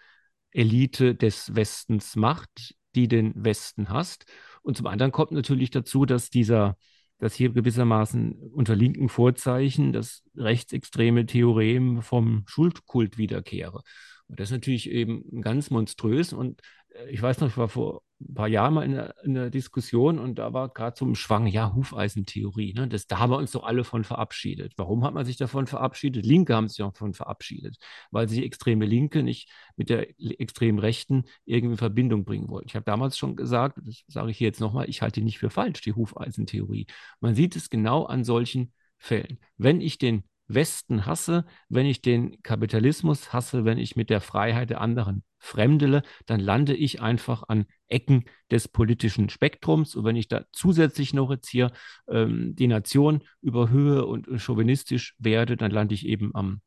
[0.51, 4.25] Elite des Westens macht, die den Westen hasst.
[4.62, 6.77] Und zum anderen kommt natürlich dazu, dass dieser,
[7.19, 13.81] dass hier gewissermaßen unter linken Vorzeichen das rechtsextreme Theorem vom Schuldkult wiederkehre.
[14.29, 16.33] Das ist natürlich eben ganz monströs.
[16.33, 19.37] Und äh, ich weiß noch, ich war vor ein paar Jahren mal in einer, in
[19.37, 22.73] einer Diskussion und da war gerade so ein Schwang, ja, Hufeisentheorie.
[22.73, 22.87] Ne?
[22.87, 24.73] Das, da haben wir uns doch alle von verabschiedet.
[24.75, 26.25] Warum hat man sich davon verabschiedet?
[26.25, 27.77] Linke haben sich davon verabschiedet,
[28.11, 32.67] weil sie extreme Linke nicht mit der extremen Rechten irgendwie in Verbindung bringen wollten.
[32.67, 35.39] Ich habe damals schon gesagt, das sage ich hier jetzt nochmal, ich halte die nicht
[35.39, 36.87] für falsch, die Hufeisentheorie.
[37.21, 39.39] Man sieht es genau an solchen Fällen.
[39.57, 44.71] Wenn ich den Westen hasse, wenn ich den Kapitalismus hasse, wenn ich mit der Freiheit
[44.71, 49.95] der anderen fremdele, dann lande ich einfach an Ecken des politischen Spektrums.
[49.95, 51.71] Und wenn ich da zusätzlich noch jetzt hier
[52.09, 56.62] ähm, die Nation überhöhe und chauvinistisch werde, dann lande ich eben am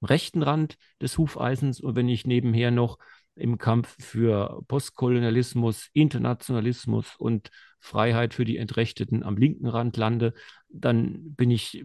[0.00, 1.80] rechten Rand des Hufeisens.
[1.80, 2.98] Und wenn ich nebenher noch
[3.34, 7.50] im Kampf für Postkolonialismus, Internationalismus und
[7.84, 10.32] Freiheit für die Entrechteten am linken Rand lande,
[10.70, 11.84] dann bin ich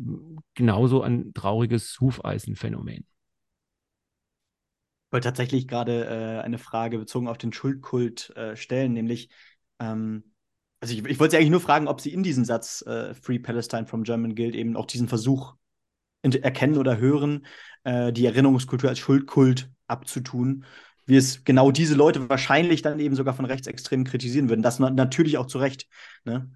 [0.53, 3.05] genauso ein trauriges Hufeisenphänomen.
[5.07, 9.29] Ich wollte tatsächlich gerade äh, eine Frage bezogen auf den Schuldkult äh, stellen, nämlich,
[9.79, 10.23] ähm,
[10.79, 13.39] also ich, ich wollte Sie eigentlich nur fragen, ob Sie in diesem Satz äh, Free
[13.39, 15.55] Palestine from German Guild eben auch diesen Versuch
[16.21, 17.45] erkennen oder hören,
[17.83, 20.63] äh, die Erinnerungskultur als Schuldkult abzutun
[21.09, 24.61] wie es genau diese Leute wahrscheinlich dann eben sogar von Rechtsextremen kritisieren würden.
[24.61, 25.87] Das natürlich auch zu Recht.
[26.23, 26.51] Ne?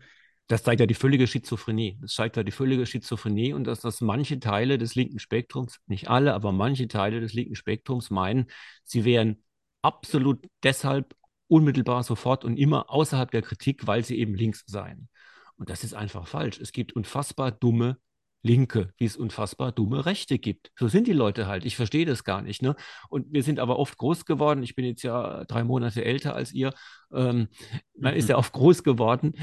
[0.47, 1.97] Das zeigt ja die völlige Schizophrenie.
[2.01, 6.09] Das zeigt ja die völlige Schizophrenie und dass das manche Teile des linken Spektrums, nicht
[6.09, 8.45] alle, aber manche Teile des linken Spektrums meinen,
[8.83, 9.43] sie wären
[9.81, 11.15] absolut deshalb
[11.47, 15.09] unmittelbar sofort und immer außerhalb der Kritik, weil sie eben links seien.
[15.55, 16.59] Und das ist einfach falsch.
[16.59, 17.97] Es gibt unfassbar dumme
[18.43, 20.71] Linke, wie es unfassbar dumme Rechte gibt.
[20.77, 21.65] So sind die Leute halt.
[21.65, 22.61] Ich verstehe das gar nicht.
[22.61, 22.75] Ne?
[23.09, 24.61] Und wir sind aber oft groß geworden.
[24.63, 26.73] Ich bin jetzt ja drei Monate älter als ihr.
[27.13, 27.47] Ähm,
[27.97, 28.19] man mhm.
[28.19, 29.33] ist ja oft groß geworden.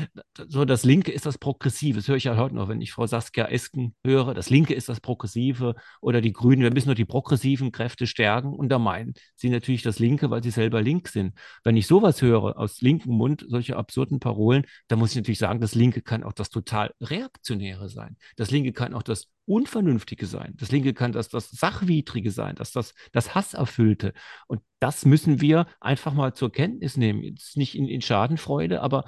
[0.48, 1.98] So, das Linke ist das Progressive.
[1.98, 4.34] Das höre ich ja heute noch, wenn ich Frau Saskia Esken höre.
[4.34, 6.62] Das Linke ist das Progressive oder die Grünen.
[6.62, 8.52] Wir müssen nur die progressiven Kräfte stärken.
[8.52, 11.34] Und da meinen sie natürlich das Linke, weil sie selber link sind.
[11.64, 15.60] Wenn ich sowas höre aus linkem Mund, solche absurden Parolen, dann muss ich natürlich sagen,
[15.60, 18.16] das Linke kann auch das total Reaktionäre sein.
[18.36, 20.55] Das Linke kann auch das Unvernünftige sein.
[20.57, 24.12] Das Linke kann das, das Sachwidrige sein, das, das, das Hasserfüllte.
[24.46, 27.22] Und das müssen wir einfach mal zur Kenntnis nehmen.
[27.22, 29.05] Jetzt nicht in, in Schadenfreude, aber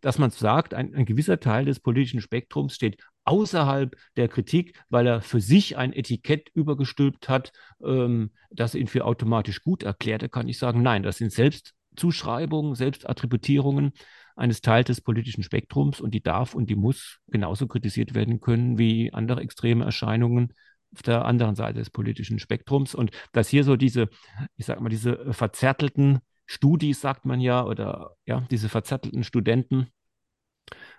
[0.00, 5.06] dass man sagt, ein, ein gewisser Teil des politischen Spektrums steht außerhalb der Kritik, weil
[5.06, 10.22] er für sich ein Etikett übergestülpt hat, ähm, das ihn für automatisch gut erklärt.
[10.22, 13.92] Da kann ich sagen, nein, das sind Selbstzuschreibungen, Selbstattributierungen
[14.36, 18.78] eines Teils des politischen Spektrums und die darf und die muss genauso kritisiert werden können
[18.78, 20.52] wie andere extreme Erscheinungen
[20.94, 22.94] auf der anderen Seite des politischen Spektrums.
[22.94, 24.08] Und dass hier so diese,
[24.56, 29.88] ich sag mal, diese verzärtelten Studis, sagt man ja, oder ja, diese verzärtelten Studenten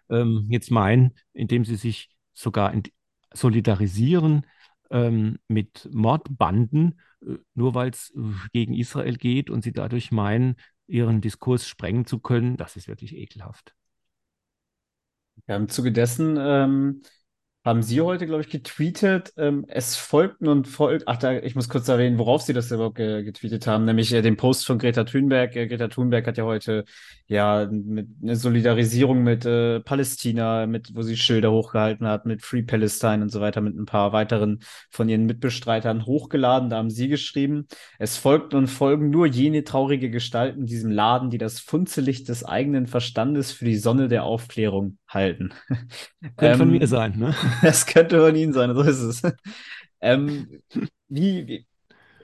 [0.10, 2.74] ähm, jetzt meinen, indem sie sich sogar
[3.34, 4.45] solidarisieren
[4.91, 8.21] ähm, mit Mordbanden, äh, nur weil es äh,
[8.54, 10.56] gegen Israel geht und sie dadurch meinen,
[10.88, 13.76] ihren Diskurs sprengen zu können, das ist wirklich ekelhaft.
[15.48, 17.02] Ja, Im Zuge dessen ähm,
[17.65, 21.67] haben Sie heute, glaube ich, getweetet, ähm, es folgten und folgt, ach, da, ich muss
[21.67, 25.04] kurz erwähnen, worauf Sie das überhaupt ge getweetet haben, nämlich äh, den Post von Greta
[25.04, 25.56] Thunberg.
[25.56, 26.86] Äh, Greta Thunberg hat ja heute
[27.28, 32.62] ja mit eine Solidarisierung mit äh, Palästina, mit, wo sie Schilder hochgehalten hat, mit Free
[32.62, 34.60] Palestine und so weiter, mit ein paar weiteren
[34.91, 36.69] von ihren Mitbestreitern hochgeladen.
[36.69, 41.32] Da haben Sie geschrieben, es folgten und folgen nur jene traurige Gestalten in diesem Laden,
[41.32, 45.54] die das Funzellicht des eigenen Verstandes für die Sonne der Aufklärung halten.
[46.38, 47.34] Könnte ähm, von mir sein, ne?
[47.62, 49.21] Das könnte von Ihnen sein, so ist es.
[50.01, 50.62] Ähm,
[51.08, 51.67] wie, wie,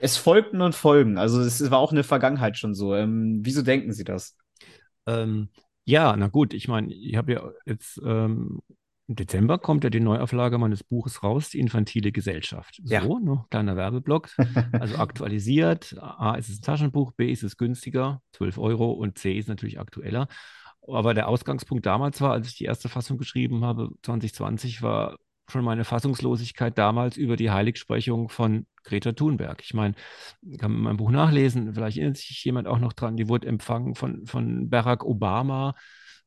[0.02, 2.94] es folgten und folgen, also es war auch in der Vergangenheit schon so.
[2.94, 4.38] Ähm, wieso denken Sie das?
[5.08, 5.50] Ähm,
[5.86, 8.62] ja, na gut, ich meine, ich habe ja jetzt ähm,
[9.12, 12.80] im Dezember kommt ja die Neuauflage meines Buches raus, die infantile Gesellschaft.
[12.82, 13.04] So, ja.
[13.04, 14.30] ne, kleiner Werbeblock.
[14.72, 15.98] Also aktualisiert.
[16.00, 19.82] A ist es ein Taschenbuch, B ist es günstiger, 12 Euro und C ist natürlich
[19.82, 20.30] aktueller.
[20.88, 25.18] Aber der Ausgangspunkt damals war, als ich die erste Fassung geschrieben habe, 2020, war
[25.52, 29.62] schon meine Fassungslosigkeit damals über die Heiligsprechung von Greta Thunberg.
[29.64, 29.96] Ich meine,
[30.58, 33.96] kann man mein Buch nachlesen, vielleicht erinnert sich jemand auch noch dran, die wurde empfangen
[33.96, 35.76] von, von Barack Obama.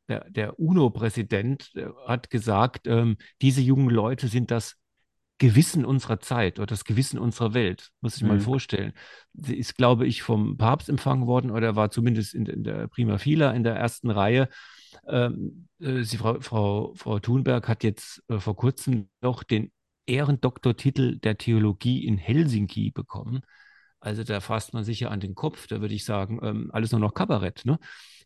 [0.08, 1.72] Der, der UNO-Präsident
[2.06, 4.76] hat gesagt, ähm, diese jungen Leute sind das
[5.38, 8.28] Gewissen unserer Zeit oder das Gewissen unserer Welt, muss ich mhm.
[8.28, 8.92] mal vorstellen.
[9.32, 13.18] Sie ist, glaube ich, vom Papst empfangen worden oder war zumindest in, in der Prima
[13.18, 14.48] Fila in der ersten Reihe.
[15.08, 19.72] Ähm, äh, sie, Frau, Frau, Frau Thunberg hat jetzt äh, vor kurzem noch den
[20.06, 23.40] Ehrendoktortitel der Theologie in Helsinki bekommen.
[23.98, 26.92] Also da fasst man sich ja an den Kopf, da würde ich sagen, ähm, alles
[26.92, 27.62] nur noch Kabarett.
[27.64, 27.78] Ne?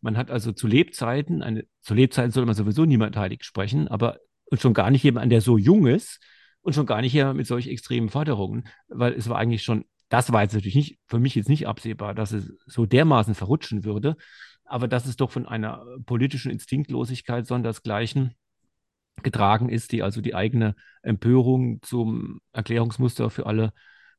[0.03, 4.19] Man hat also zu Lebzeiten, eine, zu Lebzeiten sollte man sowieso niemand heilig sprechen, aber
[4.53, 6.21] schon gar nicht jemand, der so jung ist
[6.63, 10.33] und schon gar nicht jemand mit solch extremen Forderungen, weil es war eigentlich schon, das
[10.33, 14.17] war jetzt natürlich nicht, für mich jetzt nicht absehbar, dass es so dermaßen verrutschen würde,
[14.65, 18.35] aber dass es doch von einer politischen Instinktlosigkeit sondersgleichen
[19.23, 23.73] getragen ist, die also die eigene Empörung zum Erklärungsmuster für alle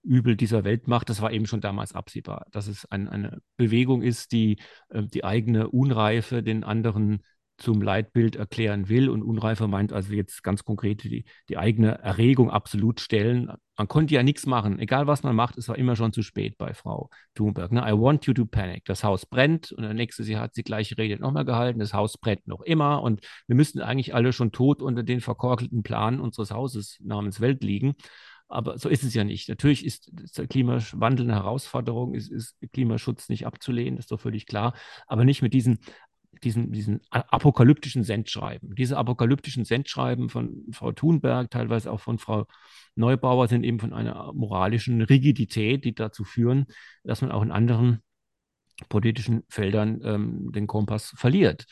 [0.04, 1.10] Übel dieser Welt macht.
[1.10, 4.58] Das war eben schon damals absehbar, dass es ein, eine Bewegung ist, die
[4.89, 7.21] äh, die eigene Unreife den anderen
[7.59, 9.09] zum Leitbild erklären will.
[9.09, 13.51] Und Unreife meint also jetzt ganz konkret die, die eigene Erregung absolut stellen.
[13.77, 14.79] Man konnte ja nichts machen.
[14.79, 17.71] Egal was man macht, es war immer schon zu spät bei Frau Thunberg.
[17.71, 17.81] Ne?
[17.81, 18.85] I want you to panic.
[18.85, 21.79] Das Haus brennt und der nächste, sie hat die gleiche Rede nochmal gehalten.
[21.79, 25.83] Das Haus brennt noch immer und wir müssten eigentlich alle schon tot unter den verkorkelten
[25.83, 27.95] Plan unseres Hauses namens Welt liegen.
[28.49, 29.47] Aber so ist es ja nicht.
[29.47, 34.47] Natürlich ist der Klimawandel eine Herausforderung, ist, ist Klimaschutz nicht abzulehnen, das ist doch völlig
[34.47, 34.73] klar.
[35.05, 35.77] Aber nicht mit diesen
[36.43, 38.75] diesen, diesen apokalyptischen Sendschreiben.
[38.75, 42.45] Diese apokalyptischen Sendschreiben von Frau Thunberg, teilweise auch von Frau
[42.95, 46.67] Neubauer, sind eben von einer moralischen Rigidität, die dazu führen,
[47.03, 48.01] dass man auch in anderen
[48.87, 51.65] politischen Feldern ähm, den Kompass verliert.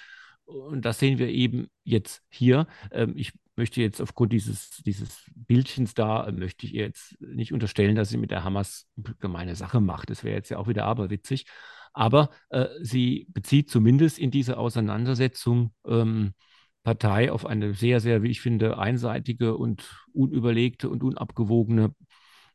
[0.46, 2.68] Und das sehen wir eben jetzt hier.
[2.92, 7.54] Ähm, ich möchte jetzt aufgrund dieses, dieses Bildchens da, äh, möchte ich ihr jetzt nicht
[7.54, 8.88] unterstellen, dass sie mit der Hamas
[9.20, 10.10] gemeine Sache macht.
[10.10, 11.46] Das wäre jetzt ja auch wieder aberwitzig.
[11.94, 16.34] Aber äh, sie bezieht zumindest in dieser Auseinandersetzung ähm,
[16.84, 21.94] Partei auf eine sehr, sehr, wie ich finde, einseitige und unüberlegte und unabgewogene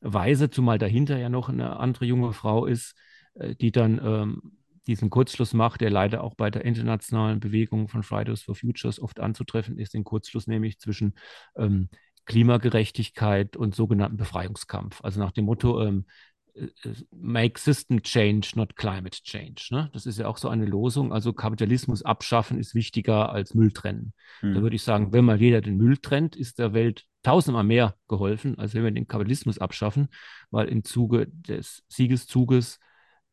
[0.01, 2.97] Weise, zumal dahinter ja noch eine andere junge Frau ist,
[3.35, 8.03] äh, die dann ähm, diesen Kurzschluss macht, der leider auch bei der internationalen Bewegung von
[8.03, 11.15] Fridays for Futures oft anzutreffen ist, den Kurzschluss nämlich zwischen
[11.57, 11.89] ähm,
[12.25, 15.01] Klimagerechtigkeit und sogenannten Befreiungskampf.
[15.03, 16.07] Also nach dem Motto, ähm,
[16.55, 16.69] äh,
[17.11, 19.69] make system change, not climate change.
[19.71, 19.91] Ne?
[19.93, 21.13] Das ist ja auch so eine Losung.
[21.13, 24.13] Also Kapitalismus abschaffen ist wichtiger als Müll trennen.
[24.41, 24.55] Hm.
[24.55, 27.97] Da würde ich sagen, wenn mal jeder den Müll trennt, ist der Welt tausendmal mehr
[28.09, 30.09] geholfen, als wenn wir den Kapitalismus abschaffen,
[30.51, 32.79] weil im Zuge des Siegeszuges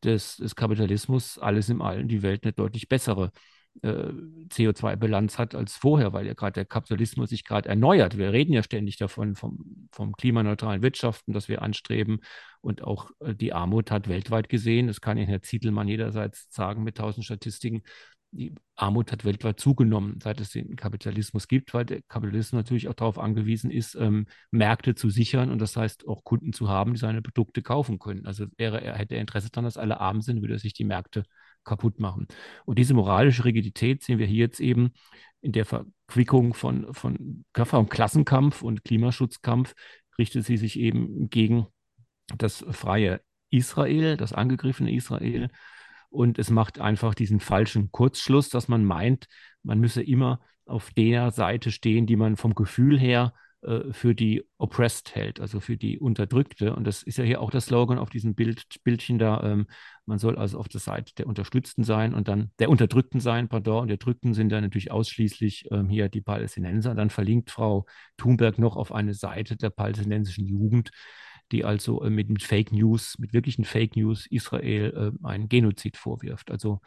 [0.04, 3.32] des, des Kapitalismus alles im Allen die Welt eine deutlich bessere
[3.82, 4.12] äh,
[4.48, 8.18] CO2-Bilanz hat als vorher, weil ja gerade der Kapitalismus sich gerade erneuert.
[8.18, 12.20] Wir reden ja ständig davon, vom, vom klimaneutralen Wirtschaften, das wir anstreben.
[12.60, 16.82] Und auch äh, die Armut hat weltweit gesehen, das kann Ihnen Herr Zietelmann jederseits sagen
[16.82, 17.82] mit tausend Statistiken,
[18.32, 22.94] die Armut hat weltweit zugenommen, seit es den Kapitalismus gibt, weil der Kapitalismus natürlich auch
[22.94, 27.00] darauf angewiesen ist, ähm, Märkte zu sichern und das heißt auch Kunden zu haben, die
[27.00, 28.26] seine Produkte kaufen können.
[28.26, 30.84] Also wäre er hätte er Interesse daran, dass alle arm sind, würde er sich die
[30.84, 31.24] Märkte
[31.64, 32.26] kaputt machen.
[32.64, 34.92] Und diese moralische Rigidität sehen wir hier jetzt eben
[35.40, 39.74] in der Verquickung von, von Klassenkampf und Klimaschutzkampf,
[40.18, 41.66] richtet sie sich eben gegen
[42.36, 45.50] das freie Israel, das angegriffene Israel
[46.10, 49.28] und es macht einfach diesen falschen Kurzschluss, dass man meint,
[49.62, 54.42] man müsse immer auf der Seite stehen, die man vom Gefühl her äh, für die
[54.56, 56.74] oppressed hält, also für die Unterdrückte.
[56.74, 59.42] Und das ist ja hier auch das Slogan auf diesem Bild, Bildchen da.
[59.42, 59.66] Ähm,
[60.06, 63.82] man soll also auf der Seite der Unterstützten sein und dann der Unterdrückten sein, pardon.
[63.82, 66.94] Und der Drückten sind dann natürlich ausschließlich ähm, hier die Palästinenser.
[66.94, 67.84] Dann verlinkt Frau
[68.16, 70.90] Thunberg noch auf eine Seite der palästinensischen Jugend,
[71.52, 75.96] die also äh, mit, mit, Fake News, mit wirklichen Fake News Israel äh, einen Genozid
[75.96, 76.50] vorwirft.
[76.50, 76.80] Also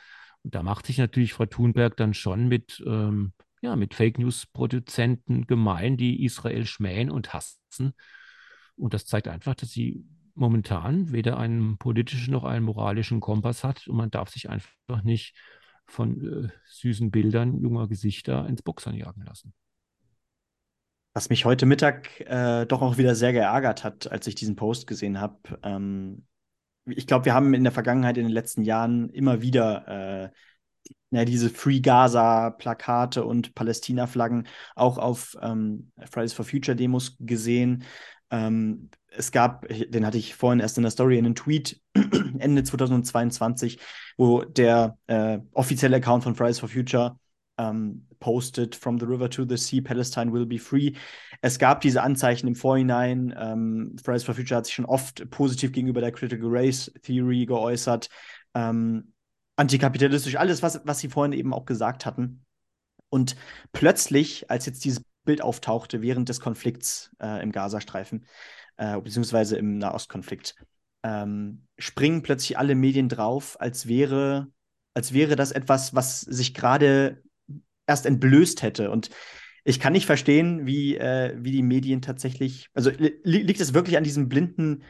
[0.44, 5.98] da macht sich natürlich Frau Thunberg dann schon mit, ähm, ja, mit Fake News-Produzenten gemein,
[5.98, 7.94] die Israel schmähen und hassen.
[8.76, 13.88] Und das zeigt einfach, dass sie momentan weder einen politischen noch einen moralischen Kompass hat
[13.88, 15.36] und man darf sich einfach nicht
[15.86, 19.54] von äh, süßen Bildern junger Gesichter ins Boxern jagen lassen.
[21.14, 24.88] Was mich heute Mittag äh, doch auch wieder sehr geärgert hat, als ich diesen Post
[24.88, 25.38] gesehen habe.
[25.62, 26.26] Ähm,
[26.86, 30.30] ich glaube, wir haben in der Vergangenheit, in den letzten Jahren immer wieder äh,
[31.12, 37.84] ja, diese Free Gaza-Plakate und Palästina-Flaggen auch auf ähm, Fridays for Future Demos gesehen.
[38.32, 41.80] Ähm, es gab, den hatte ich vorhin erst in der Story, einen Tweet
[42.40, 43.78] Ende 2022,
[44.18, 47.20] wo der äh, offizielle Account von Fridays for Future
[47.60, 50.94] ähm, postet, From the river to the sea, Palestine will be free.
[51.42, 53.36] Es gab diese Anzeichen im Vorhinein.
[53.38, 58.08] Ähm, Fridays for Future hat sich schon oft positiv gegenüber der Critical Race Theory geäußert.
[58.54, 59.12] Ähm,
[59.58, 62.46] antikapitalistisch, alles, was, was sie vorhin eben auch gesagt hatten.
[63.10, 63.36] Und
[63.74, 68.26] plötzlich, als jetzt dieses Bild auftauchte während des Konflikts äh, im Gazastreifen,
[68.78, 70.56] äh, beziehungsweise im Nahostkonflikt,
[71.04, 74.48] ähm, springen plötzlich alle Medien drauf, als wäre,
[74.94, 77.22] als wäre das etwas, was sich gerade
[77.88, 78.92] erst entblößt hätte.
[78.92, 79.10] Und
[79.64, 83.98] ich kann nicht verstehen, wie, äh, wie die Medien tatsächlich, also li liegt es wirklich
[83.98, 84.84] an diesem blinden,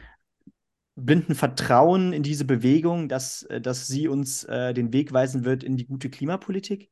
[0.96, 5.64] blinden Vertrauen in diese Bewegung, dass, äh, dass sie uns äh, den Weg weisen wird
[5.64, 6.90] in die gute Klimapolitik?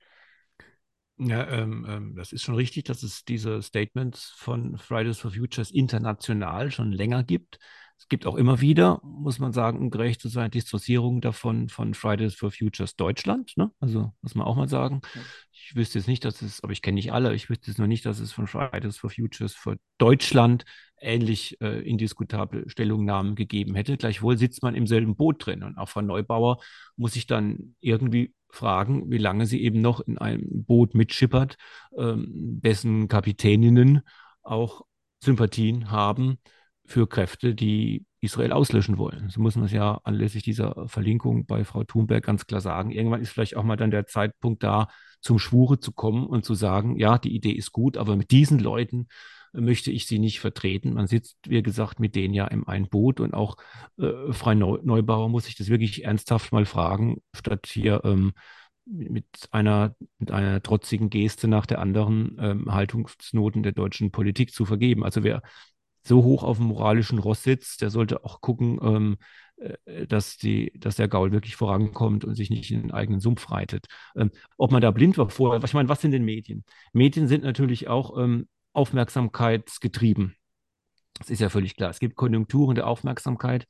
[1.17, 5.69] Ja, ähm, ähm, das ist schon richtig, dass es diese Statements von Fridays for Futures
[5.69, 7.59] international schon länger gibt.
[8.01, 11.93] Es gibt auch immer wieder, muss man sagen, um gerecht zu sein, Dissoziierungen davon von
[11.93, 13.55] Fridays for Futures Deutschland.
[13.57, 13.69] Ne?
[13.79, 15.01] Also muss man auch mal sagen.
[15.51, 17.87] Ich wüsste jetzt nicht, dass es, aber ich kenne nicht alle, ich wüsste jetzt nur
[17.87, 20.65] nicht, dass es von Fridays for Futures für Deutschland
[20.99, 23.97] ähnlich äh, indiskutable Stellungnahmen gegeben hätte.
[23.97, 25.61] Gleichwohl sitzt man im selben Boot drin.
[25.61, 26.57] Und auch Frau Neubauer
[26.95, 31.55] muss sich dann irgendwie fragen, wie lange sie eben noch in einem Boot mitschippert,
[31.95, 32.25] ähm,
[32.63, 34.01] dessen Kapitäninnen
[34.41, 34.81] auch
[35.19, 36.39] Sympathien haben
[36.91, 39.29] für Kräfte, die Israel auslöschen wollen.
[39.29, 42.91] So muss man es ja anlässlich dieser Verlinkung bei Frau Thunberg ganz klar sagen.
[42.91, 44.87] Irgendwann ist vielleicht auch mal dann der Zeitpunkt da,
[45.21, 48.59] zum Schwure zu kommen und zu sagen, ja, die Idee ist gut, aber mit diesen
[48.59, 49.07] Leuten
[49.53, 50.93] möchte ich sie nicht vertreten.
[50.93, 53.57] Man sitzt, wie gesagt, mit denen ja im einen Boot und auch
[53.97, 58.33] äh, Frau Neubauer muss sich das wirklich ernsthaft mal fragen, statt hier ähm,
[58.85, 64.65] mit einer, mit einer trotzigen Geste nach der anderen ähm, Haltungsnoten der deutschen Politik zu
[64.65, 65.03] vergeben.
[65.03, 65.41] Also wer
[66.03, 69.17] so hoch auf dem moralischen Ross sitzt, der sollte auch gucken, ähm,
[69.57, 73.51] äh, dass, die, dass der Gaul wirklich vorankommt und sich nicht in den eigenen Sumpf
[73.51, 73.85] reitet.
[74.15, 76.63] Ähm, ob man da blind war vorher, ich meine, was sind denn Medien?
[76.93, 80.35] Medien sind natürlich auch ähm, aufmerksamkeitsgetrieben.
[81.17, 81.89] Das ist ja völlig klar.
[81.89, 83.67] Es gibt Konjunkturen der Aufmerksamkeit.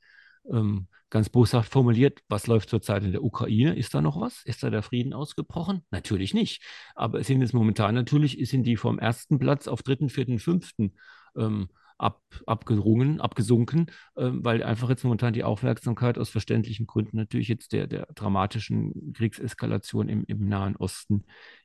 [0.50, 3.76] Ähm, ganz boshaft formuliert, was läuft zurzeit in der Ukraine?
[3.76, 4.42] Ist da noch was?
[4.44, 5.84] Ist da der Frieden ausgebrochen?
[5.90, 6.62] Natürlich nicht.
[6.94, 10.94] Aber es sind jetzt momentan natürlich, sind die vom ersten Platz auf dritten, vierten, fünften
[11.36, 11.68] ähm,
[11.98, 13.86] ab, abgerungen, abgesunken,
[14.16, 19.12] äh, weil einfach jetzt momentan die Aufmerksamkeit aus verständlichen Gründen natürlich jetzt der, der dramatischen
[19.12, 21.24] Kriegseskalation im, im Nahen Osten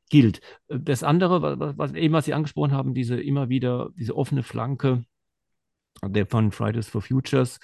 [0.10, 0.42] gilt.
[0.68, 5.04] Das andere, was, was eben was Sie angesprochen haben, diese immer wieder, diese offene Flanke
[6.04, 7.60] der von Fridays for Futures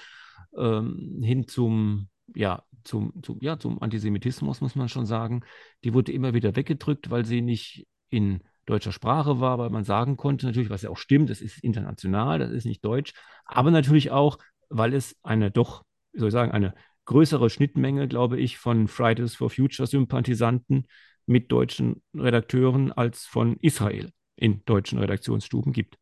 [0.58, 5.42] ähm, hin zum ja, zum, zum, ja, zum Antisemitismus, muss man schon sagen,
[5.84, 10.18] die wurde immer wieder weggedrückt, weil sie nicht in deutscher Sprache war, weil man sagen
[10.18, 13.14] konnte, natürlich, was ja auch stimmt, das ist international, das ist nicht deutsch,
[13.46, 14.38] aber natürlich auch,
[14.70, 15.84] weil es eine doch,
[16.14, 16.74] wie soll ich sagen, eine
[17.06, 20.88] größere Schnittmenge, glaube ich, von Fridays for Future Sympathisanten
[21.26, 25.98] mit deutschen Redakteuren als von Israel in deutschen Redaktionsstuben gibt.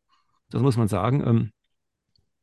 [0.50, 1.22] Das muss man sagen.
[1.26, 1.52] Ähm,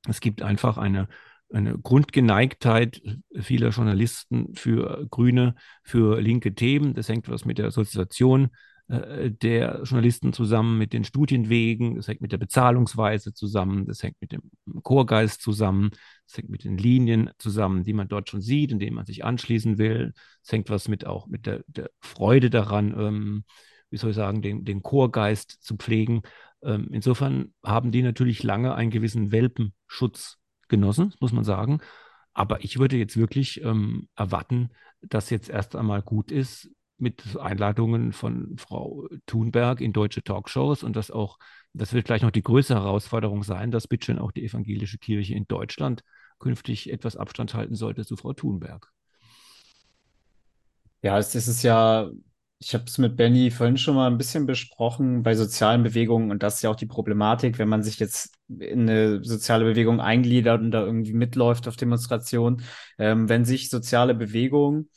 [0.08, 1.08] es gibt einfach eine,
[1.52, 3.02] eine Grundgeneigtheit
[3.34, 6.94] vieler Journalisten für grüne, für linke Themen.
[6.94, 8.50] Das hängt was mit der Sozialisation
[8.90, 14.32] der Journalisten zusammen mit den Studienwegen, das hängt mit der Bezahlungsweise zusammen, das hängt mit
[14.32, 14.42] dem
[14.82, 15.92] Chorgeist zusammen,
[16.26, 19.24] das hängt mit den Linien zusammen, die man dort schon sieht, in denen man sich
[19.24, 20.14] anschließen will.
[20.44, 23.44] Es hängt was mit auch mit der, der Freude daran, ähm,
[23.92, 26.24] wie soll ich sagen, den, den Chorgeist zu pflegen.
[26.64, 30.38] Ähm, insofern haben die natürlich lange einen gewissen Welpenschutz
[30.68, 31.80] genossen, muss man sagen.
[32.34, 34.70] Aber ich würde jetzt wirklich ähm, erwarten,
[35.02, 40.84] dass jetzt erst einmal gut ist, mit Einladungen von Frau Thunberg in deutsche Talkshows.
[40.84, 41.38] Und das auch,
[41.74, 45.48] das wird gleich noch die größere Herausforderung sein, dass bitteschön auch die evangelische Kirche in
[45.48, 46.04] Deutschland
[46.40, 48.92] künftig etwas Abstand halten sollte zu Frau Thunberg.
[51.02, 52.10] Ja, es ist ja,
[52.60, 56.30] ich habe es mit Benny vorhin schon mal ein bisschen besprochen bei sozialen Bewegungen.
[56.32, 60.02] Und das ist ja auch die Problematik, wenn man sich jetzt in eine soziale Bewegung
[60.02, 62.64] eingliedert und da irgendwie mitläuft auf Demonstrationen,
[62.98, 64.90] ähm, wenn sich soziale Bewegungen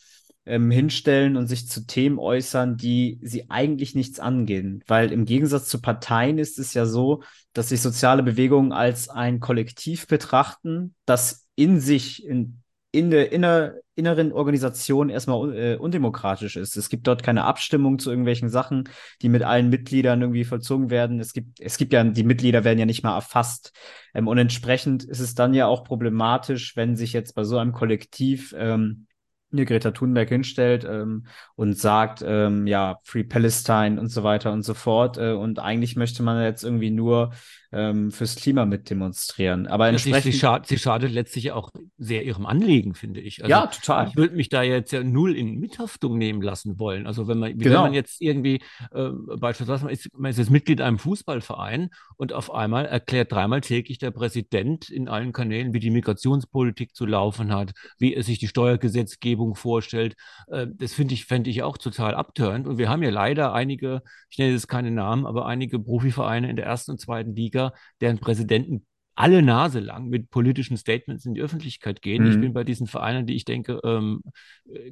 [0.47, 4.83] ähm, hinstellen und sich zu Themen äußern, die sie eigentlich nichts angehen.
[4.87, 7.23] Weil im Gegensatz zu Parteien ist es ja so,
[7.53, 12.63] dass sich soziale Bewegungen als ein Kollektiv betrachten, das in sich in
[12.93, 16.77] in der inner, inneren Organisation erstmal äh, undemokratisch ist.
[16.77, 18.85] Es gibt dort keine Abstimmung zu irgendwelchen Sachen,
[19.23, 21.19] die mit allen Mitgliedern irgendwie vollzogen werden.
[21.19, 23.73] Es gibt, es gibt ja, die Mitglieder werden ja nicht mal erfasst.
[24.15, 27.73] Ähm, und entsprechend ist es dann ja auch problematisch, wenn sich jetzt bei so einem
[27.73, 29.07] Kollektiv ähm,
[29.53, 34.63] eine Greta Thunberg hinstellt ähm, und sagt, ähm, ja, Free Palestine und so weiter und
[34.63, 35.19] so fort.
[35.19, 37.33] Äh, und eigentlich möchte man jetzt irgendwie nur
[37.73, 39.67] ähm, fürs Klima mitdemonstrieren.
[39.67, 40.25] Aber entsprechend.
[40.25, 43.43] Sie, sie, schad, sie, schadet letztlich auch sehr ihrem Anliegen, finde ich.
[43.43, 44.09] Also, ja, total.
[44.09, 47.07] Ich würde mich da jetzt ja null in Mithaftung nehmen lassen wollen.
[47.07, 47.77] Also wenn man, genau.
[47.77, 48.61] wenn man jetzt irgendwie
[48.93, 49.09] äh,
[49.39, 53.99] beispielsweise man ist, man ist jetzt Mitglied einem Fußballverein und auf einmal erklärt dreimal täglich
[53.99, 58.49] der Präsident in allen Kanälen, wie die Migrationspolitik zu laufen hat, wie er sich die
[58.49, 60.15] Steuergesetzgebung vorstellt.
[60.49, 62.67] Äh, das finde ich, fände ich auch total abtörend.
[62.67, 66.57] Und wir haben ja leider einige, ich nenne jetzt keine Namen, aber einige Profivereine in
[66.57, 71.35] der ersten und zweiten Liga, Politiker, deren Präsidenten alle Nase lang mit politischen Statements in
[71.35, 72.25] die Öffentlichkeit gehen.
[72.25, 72.31] Mhm.
[72.31, 74.23] Ich bin bei diesen Vereinen, die ich denke, ähm,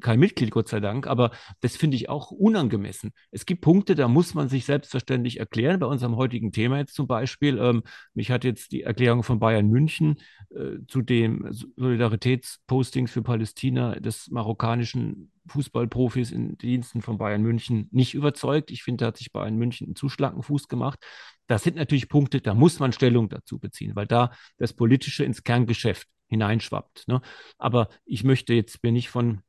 [0.01, 1.31] kein Mitglied, Gott sei Dank, aber
[1.63, 3.13] das finde ich auch unangemessen.
[3.31, 5.81] Es gibt Punkte, da muss man sich selbstverständlich erklären.
[5.81, 9.69] Bei unserem heutigen Thema jetzt zum Beispiel, ähm, mich hat jetzt die Erklärung von Bayern
[9.69, 10.17] München
[10.51, 18.13] äh, zu dem Solidaritätspostings für Palästina des marokkanischen Fußballprofis in Diensten von Bayern München nicht
[18.13, 18.71] überzeugt.
[18.71, 20.99] Ich finde, da hat sich Bayern München einen zu schlanken Fuß gemacht.
[21.51, 25.43] Das sind natürlich Punkte, da muss man Stellung dazu beziehen, weil da das Politische ins
[25.43, 27.09] Kerngeschäft hineinschwappt.
[27.09, 27.23] Ne?
[27.59, 29.41] Aber ich möchte jetzt mir nicht von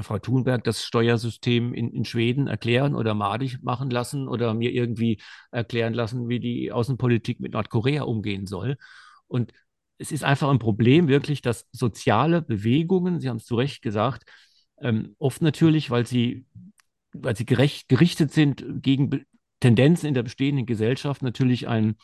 [0.00, 5.20] Frau Thunberg das Steuersystem in, in Schweden erklären oder madig machen lassen oder mir irgendwie
[5.50, 8.76] erklären lassen, wie die Außenpolitik mit Nordkorea umgehen soll.
[9.26, 9.52] Und
[9.98, 14.22] es ist einfach ein Problem wirklich, dass soziale Bewegungen, Sie haben es zu Recht gesagt,
[14.80, 16.46] ähm, oft natürlich, weil sie,
[17.12, 19.26] weil sie gerecht, gerichtet sind gegen
[19.60, 21.96] Tendenzen in der bestehenden Gesellschaft, natürlich ein,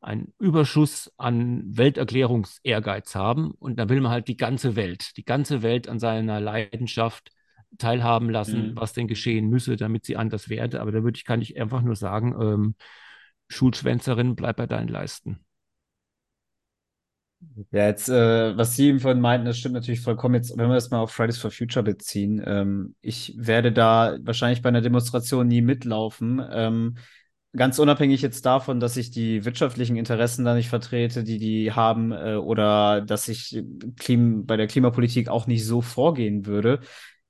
[0.00, 3.52] einen Überschuss an Welterklärungsehrgeiz haben.
[3.52, 7.30] Und da will man halt die ganze Welt, die ganze Welt an seiner Leidenschaft
[7.76, 8.76] teilhaben lassen, mhm.
[8.76, 10.80] was denn geschehen müsse, damit sie anders werde.
[10.80, 12.74] Aber da würde ich, kann ich einfach nur sagen, ähm,
[13.48, 15.40] Schulschwänzerin, bleib bei deinen Leisten.
[17.70, 20.34] Ja, jetzt, äh, was Sie eben vorhin meinten, das stimmt natürlich vollkommen.
[20.34, 24.60] Jetzt, wenn wir das mal auf Fridays for Future beziehen, ähm, ich werde da wahrscheinlich
[24.62, 26.42] bei einer Demonstration nie mitlaufen.
[26.50, 26.96] Ähm,
[27.54, 32.10] ganz unabhängig jetzt davon, dass ich die wirtschaftlichen Interessen da nicht vertrete, die die haben,
[32.12, 33.62] äh, oder dass ich
[33.98, 36.80] Klim bei der Klimapolitik auch nicht so vorgehen würde.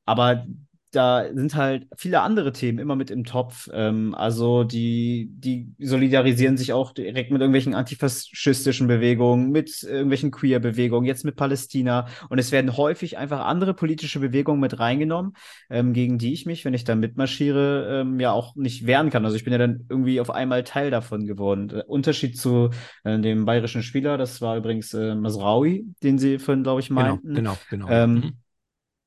[0.07, 0.47] Aber
[0.91, 3.69] da sind halt viele andere Themen immer mit im Topf.
[3.73, 11.07] Ähm, also die, die solidarisieren sich auch direkt mit irgendwelchen antifaschistischen Bewegungen, mit irgendwelchen Queer-Bewegungen,
[11.07, 12.07] jetzt mit Palästina.
[12.31, 15.35] Und es werden häufig einfach andere politische Bewegungen mit reingenommen,
[15.69, 19.25] ähm, gegen die ich mich, wenn ich da mitmarschiere, ähm, ja auch nicht wehren kann.
[19.25, 21.69] Also ich bin ja dann irgendwie auf einmal Teil davon geworden.
[21.69, 22.71] Der Unterschied zu
[23.05, 27.01] äh, dem bayerischen Spieler, das war übrigens äh, Masraui, den Sie vorhin, glaube ich, genau,
[27.03, 27.35] meinten.
[27.35, 27.87] Genau, genau.
[27.87, 28.07] genau.
[28.07, 28.39] Mhm.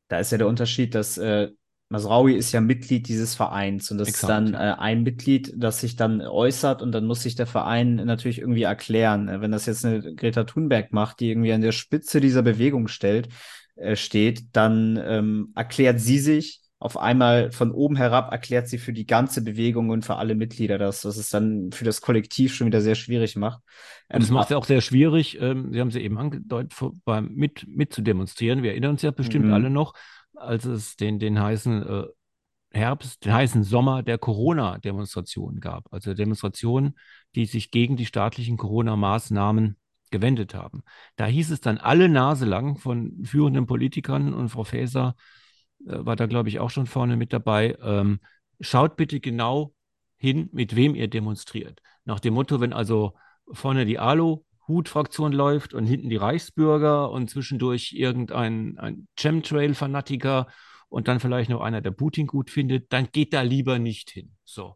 [0.07, 1.51] Da ist ja der Unterschied, dass äh,
[1.91, 4.23] Masraui ist ja Mitglied dieses Vereins und das Exakt.
[4.23, 7.95] ist dann äh, ein Mitglied, das sich dann äußert und dann muss sich der Verein
[7.95, 9.27] natürlich irgendwie erklären.
[9.27, 12.87] Äh, wenn das jetzt eine Greta Thunberg macht, die irgendwie an der Spitze dieser Bewegung
[12.87, 13.27] stellt,
[13.75, 18.93] äh, steht, dann ähm, erklärt sie sich auf einmal von oben herab, erklärt sie für
[18.93, 22.67] die ganze Bewegung und für alle Mitglieder das, was es dann für das Kollektiv schon
[22.67, 23.61] wieder sehr schwierig macht.
[24.09, 26.73] Ähm, und es macht es ja auch sehr schwierig, ähm, Sie haben sie eben angedeutet,
[27.29, 28.63] mit, mit zu demonstrieren.
[28.63, 29.53] Wir erinnern uns ja bestimmt mhm.
[29.53, 29.93] alle noch,
[30.41, 32.03] als es den, den heißen äh,
[32.71, 35.91] Herbst, den heißen Sommer der Corona-Demonstrationen gab.
[35.91, 36.97] Also Demonstrationen,
[37.35, 39.77] die sich gegen die staatlichen Corona-Maßnahmen
[40.09, 40.83] gewendet haben.
[41.15, 45.15] Da hieß es dann alle Nase lang von führenden Politikern und Frau Faeser
[45.85, 47.77] äh, war da, glaube ich, auch schon vorne mit dabei.
[47.81, 48.19] Ähm,
[48.59, 49.73] schaut bitte genau
[50.17, 51.81] hin, mit wem ihr demonstriert.
[52.05, 53.13] Nach dem Motto, wenn also
[53.51, 60.47] vorne die Alu Hut-Fraktion läuft und hinten die Reichsbürger und zwischendurch irgendein ein Chemtrail-Fanatiker
[60.89, 64.36] und dann vielleicht noch einer, der Putin gut findet, dann geht da lieber nicht hin.
[64.43, 64.76] So.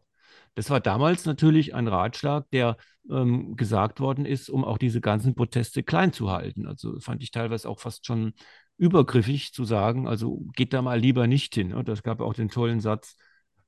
[0.54, 2.78] Das war damals natürlich ein Ratschlag, der
[3.10, 6.66] ähm, gesagt worden ist, um auch diese ganzen Proteste klein zu halten.
[6.66, 8.32] Also fand ich teilweise auch fast schon
[8.78, 11.74] übergriffig zu sagen, also geht da mal lieber nicht hin.
[11.74, 13.16] Und das gab auch den tollen Satz,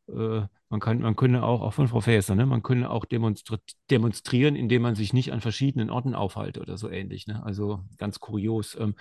[0.09, 3.57] äh, man, kann, man könne auch, auch von Frau Faeser, ne, man könne auch demonstri
[3.91, 7.27] demonstrieren, indem man sich nicht an verschiedenen Orten aufhalte oder so ähnlich.
[7.27, 7.43] Ne?
[7.45, 8.77] Also ganz kurios.
[8.79, 8.95] Ähm,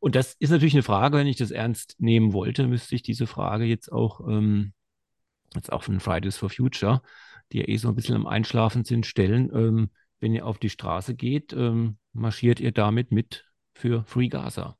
[0.00, 3.26] und das ist natürlich eine Frage, wenn ich das ernst nehmen wollte, müsste ich diese
[3.26, 4.72] Frage jetzt auch, ähm,
[5.54, 7.02] jetzt auch von Fridays for Future,
[7.52, 9.50] die ja eh so ein bisschen am Einschlafen sind, stellen.
[9.54, 9.90] Ähm,
[10.20, 13.44] wenn ihr auf die Straße geht, ähm, marschiert ihr damit mit
[13.74, 14.76] für Free Gaza?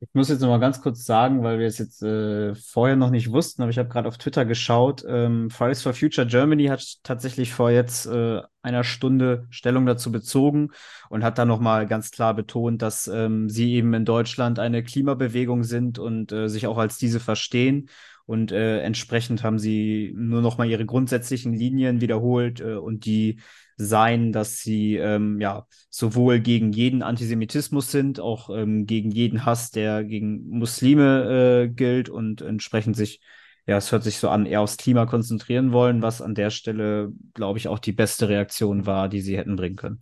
[0.00, 3.10] Ich muss jetzt noch mal ganz kurz sagen, weil wir es jetzt äh, vorher noch
[3.10, 5.04] nicht wussten, aber ich habe gerade auf Twitter geschaut.
[5.08, 10.70] Ähm, Fridays for Future Germany hat tatsächlich vor jetzt äh, einer Stunde Stellung dazu bezogen
[11.10, 14.84] und hat da noch mal ganz klar betont, dass ähm, sie eben in Deutschland eine
[14.84, 17.88] Klimabewegung sind und äh, sich auch als diese verstehen.
[18.24, 23.40] Und äh, entsprechend haben sie nur noch mal ihre grundsätzlichen Linien wiederholt äh, und die
[23.78, 29.70] sein, dass sie ähm, ja sowohl gegen jeden Antisemitismus sind, auch ähm, gegen jeden Hass,
[29.70, 33.20] der gegen Muslime äh, gilt und entsprechend sich,
[33.66, 37.12] ja, es hört sich so an, eher aufs Klima konzentrieren wollen, was an der Stelle,
[37.34, 40.00] glaube ich, auch die beste Reaktion war, die sie hätten bringen können.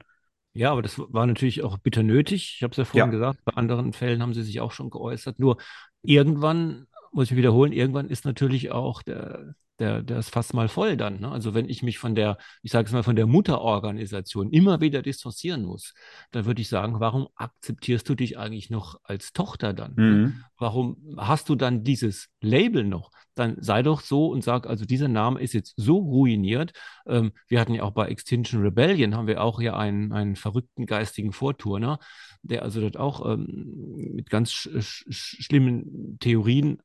[0.55, 2.55] Ja, aber das war natürlich auch bitter nötig.
[2.57, 3.11] Ich habe es ja vorhin Ja.
[3.11, 5.39] gesagt, bei anderen Fällen haben sie sich auch schon geäußert.
[5.39, 5.59] Nur
[6.03, 11.21] irgendwann, muss ich wiederholen, irgendwann ist natürlich auch der, der, das Fass mal voll dann.
[11.21, 11.31] Ne?
[11.31, 15.01] Also wenn ich mich von der, ich sage es mal, von der Mutterorganisation immer wieder
[15.01, 15.95] distanzieren muss,
[16.31, 19.95] dann würde ich sagen, warum akzeptierst du dich eigentlich noch als Tochter dann?
[19.95, 20.03] Ne?
[20.03, 20.45] Mhm.
[20.59, 23.11] Warum hast du dann dieses Label noch?
[23.35, 26.73] Dann sei doch so und sag, also dieser Name ist jetzt so ruiniert.
[27.07, 30.85] Ähm, wir hatten ja auch bei Extinction Rebellion, haben wir auch ja einen, einen verrückten
[30.85, 31.99] geistigen Vorturner,
[32.43, 36.79] der also dort auch ähm, mit ganz sch sch schlimmen Theorien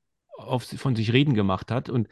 [0.48, 1.90] auf, von sich reden gemacht hat.
[1.90, 2.08] Und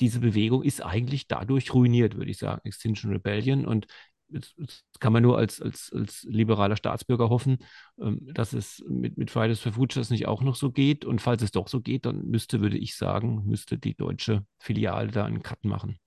[0.00, 3.66] diese Bewegung ist eigentlich dadurch ruiniert, würde ich sagen, Extinction Rebellion.
[3.66, 3.86] Und
[4.30, 4.56] Jetzt,
[5.00, 7.58] kann man nur als, als, als liberaler Staatsbürger hoffen,
[7.98, 11.04] ähm, dass es mit, mit Fridays for Futures nicht auch noch so geht.
[11.04, 15.10] Und falls es doch so geht, dann müsste, würde ich sagen, müsste die deutsche Filiale
[15.10, 15.98] da einen Cut machen.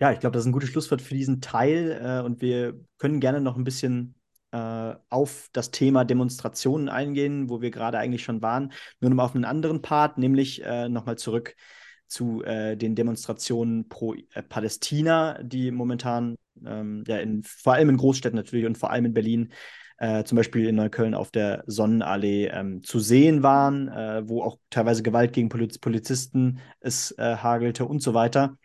[0.00, 2.00] Ja, ich glaube, das ist ein gutes Schlusswort für diesen Teil.
[2.02, 4.14] Äh, und wir können gerne noch ein bisschen
[4.52, 8.72] äh, auf das Thema Demonstrationen eingehen, wo wir gerade eigentlich schon waren.
[9.00, 11.56] Nur noch mal auf einen anderen Part, nämlich äh, nochmal zurück
[12.06, 16.36] zu äh, den Demonstrationen pro äh, Palästina, die momentan
[16.66, 19.52] ähm, ja in, vor allem in Großstädten natürlich und vor allem in Berlin,
[19.98, 24.58] äh, zum Beispiel in Neukölln auf der Sonnenallee ähm, zu sehen waren, äh, wo auch
[24.70, 28.56] teilweise Gewalt gegen Poliz Polizisten es äh, hagelte und so weiter.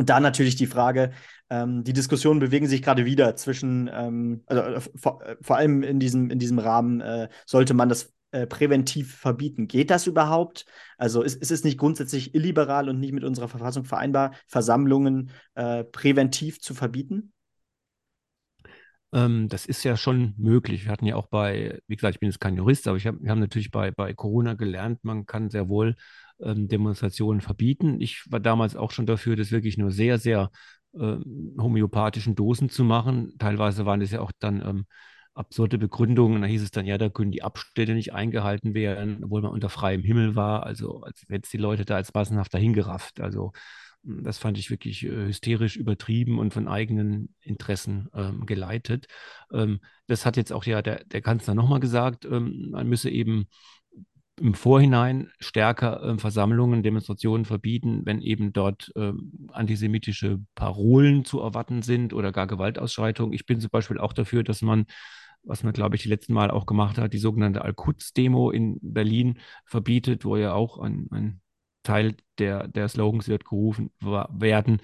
[0.00, 1.10] Und da natürlich die Frage,
[1.50, 5.82] ähm, die Diskussionen bewegen sich gerade wieder zwischen, ähm, also äh, vor, äh, vor, allem
[5.82, 9.68] in diesem, in diesem Rahmen, äh, sollte man das äh, präventiv verbieten.
[9.68, 10.64] Geht das überhaupt?
[10.96, 15.84] Also ist, ist, es nicht grundsätzlich illiberal und nicht mit unserer Verfassung vereinbar, Versammlungen äh,
[15.84, 17.34] präventiv zu verbieten?
[19.12, 20.86] Ähm, das ist ja schon möglich.
[20.86, 23.30] Wir hatten ja auch bei, wie gesagt, ich bin jetzt kein Jurist, aber hab, wir
[23.30, 25.94] haben natürlich bei, bei Corona gelernt, man kann sehr wohl
[26.42, 28.00] ähm, Demonstrationen verbieten.
[28.00, 30.50] Ich war damals auch schon dafür, das wirklich nur sehr, sehr
[30.94, 31.16] äh,
[31.58, 33.34] homöopathischen Dosen zu machen.
[33.38, 34.86] Teilweise waren es ja auch dann ähm,
[35.34, 36.42] absurde Begründungen.
[36.42, 39.68] Da hieß es dann, ja, da können die Abstände nicht eingehalten werden, obwohl man unter
[39.68, 40.64] freiem Himmel war.
[40.64, 43.20] Also als jetzt die Leute da als massenhaft dahingerafft.
[43.20, 43.52] Also
[44.04, 49.06] hm, das fand ich wirklich äh, hysterisch übertrieben und von eigenen Interessen ähm, geleitet.
[49.52, 53.46] Ähm, das hat jetzt auch ja der, der Kanzler nochmal gesagt, ähm, man müsse eben
[54.40, 59.12] im Vorhinein stärker äh, Versammlungen, Demonstrationen verbieten, wenn eben dort äh,
[59.52, 63.34] antisemitische Parolen zu erwarten sind oder gar Gewaltausschreitungen.
[63.34, 64.86] Ich bin zum Beispiel auch dafür, dass man,
[65.42, 69.38] was man, glaube ich, die letzten Mal auch gemacht hat, die sogenannte Al-Quds-Demo in Berlin
[69.66, 71.40] verbietet, wo ja auch ein, ein
[71.82, 74.80] Teil der, der Slogans wird gerufen werden,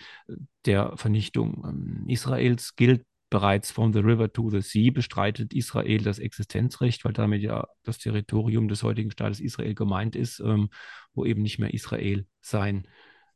[0.66, 6.18] der Vernichtung ähm, Israels gilt bereits from the river to the sea bestreitet Israel das
[6.18, 10.68] Existenzrecht, weil damit ja das Territorium des heutigen Staates Israel gemeint ist, ähm,
[11.12, 12.86] wo eben nicht mehr Israel sein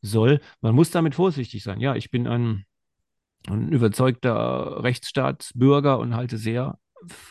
[0.00, 0.40] soll.
[0.60, 1.80] Man muss damit vorsichtig sein.
[1.80, 2.64] Ja, ich bin ein,
[3.48, 6.78] ein überzeugter Rechtsstaatsbürger und halte sehr,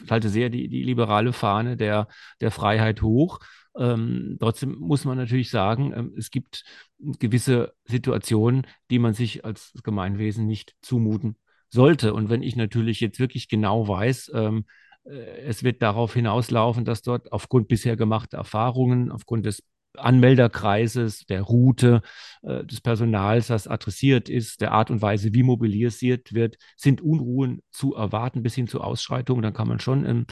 [0.09, 2.07] halte sehr die, die liberale Fahne der,
[2.41, 3.39] der Freiheit hoch.
[3.77, 6.65] Ähm, trotzdem muss man natürlich sagen, ähm, es gibt
[6.97, 11.37] gewisse Situationen, die man sich als Gemeinwesen nicht zumuten
[11.69, 12.13] sollte.
[12.13, 14.65] Und wenn ich natürlich jetzt wirklich genau weiß, ähm,
[15.05, 19.63] äh, es wird darauf hinauslaufen, dass dort aufgrund bisher gemachter Erfahrungen, aufgrund des
[19.97, 22.01] Anmelderkreises, der Route,
[22.43, 27.61] äh, des Personals, das adressiert ist, der Art und Weise, wie mobilisiert wird, sind Unruhen
[27.71, 29.41] zu erwarten bis hin zu Ausschreitungen.
[29.41, 30.25] Dann kann man schon ähm,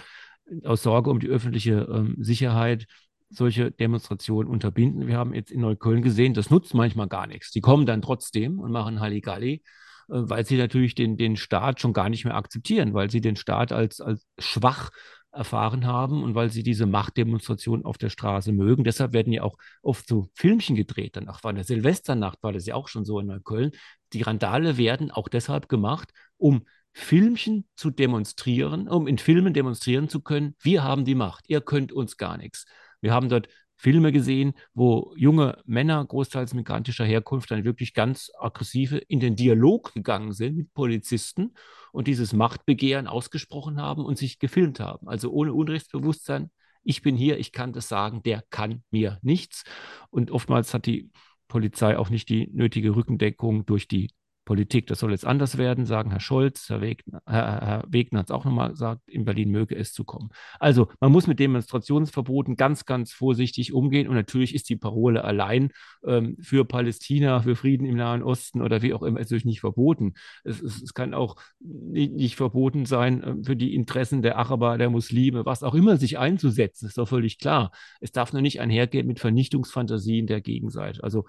[0.64, 2.86] aus Sorge um die öffentliche ähm, Sicherheit
[3.30, 5.08] solche Demonstrationen unterbinden.
[5.08, 7.52] Wir haben jetzt in Neukölln gesehen, das nutzt manchmal gar nichts.
[7.52, 9.64] Die kommen dann trotzdem und machen Halligalli,
[10.08, 13.72] weil sie natürlich den, den Staat schon gar nicht mehr akzeptieren, weil sie den Staat
[13.72, 14.90] als, als schwach
[15.32, 18.84] erfahren haben und weil sie diese Machtdemonstration auf der Straße mögen.
[18.84, 21.16] Deshalb werden ja auch oft so Filmchen gedreht.
[21.16, 23.72] Danach war eine Silvesternacht, war das ja auch schon so in Neukölln.
[24.14, 30.22] Die Randale werden auch deshalb gemacht, um Filmchen zu demonstrieren, um in Filmen demonstrieren zu
[30.22, 32.66] können, wir haben die Macht, ihr könnt uns gar nichts.
[33.02, 33.48] Wir haben dort
[33.78, 39.94] Filme gesehen, wo junge Männer, großteils migrantischer Herkunft, dann wirklich ganz aggressive in den Dialog
[39.94, 41.54] gegangen sind mit Polizisten
[41.92, 45.08] und dieses Machtbegehren ausgesprochen haben und sich gefilmt haben.
[45.08, 46.52] Also ohne Unrechtsbewusstsein
[46.84, 49.64] Ich bin hier, ich kann das sagen, der kann mir nichts.
[50.10, 51.12] Und oftmals hat die
[51.48, 54.10] Polizei auch nicht die nötige Rückendeckung durch die
[54.48, 54.88] Politik.
[54.88, 58.46] Das soll jetzt anders werden, sagen Herr Scholz, Herr Wegner, Herr, Wegner hat es auch
[58.46, 60.30] nochmal gesagt, in Berlin möge es zu kommen.
[60.58, 65.72] Also man muss mit Demonstrationsverboten ganz, ganz vorsichtig umgehen und natürlich ist die Parole allein
[66.06, 70.14] ähm, für Palästina, für Frieden im Nahen Osten oder wie auch immer natürlich nicht verboten.
[70.46, 74.78] Es, es, es kann auch nicht, nicht verboten sein, äh, für die Interessen der Araber,
[74.78, 77.72] der Muslime, was auch immer sich einzusetzen, ist doch völlig klar.
[78.00, 81.04] Es darf nur nicht einhergehen mit Vernichtungsfantasien der Gegenseite.
[81.04, 81.26] Also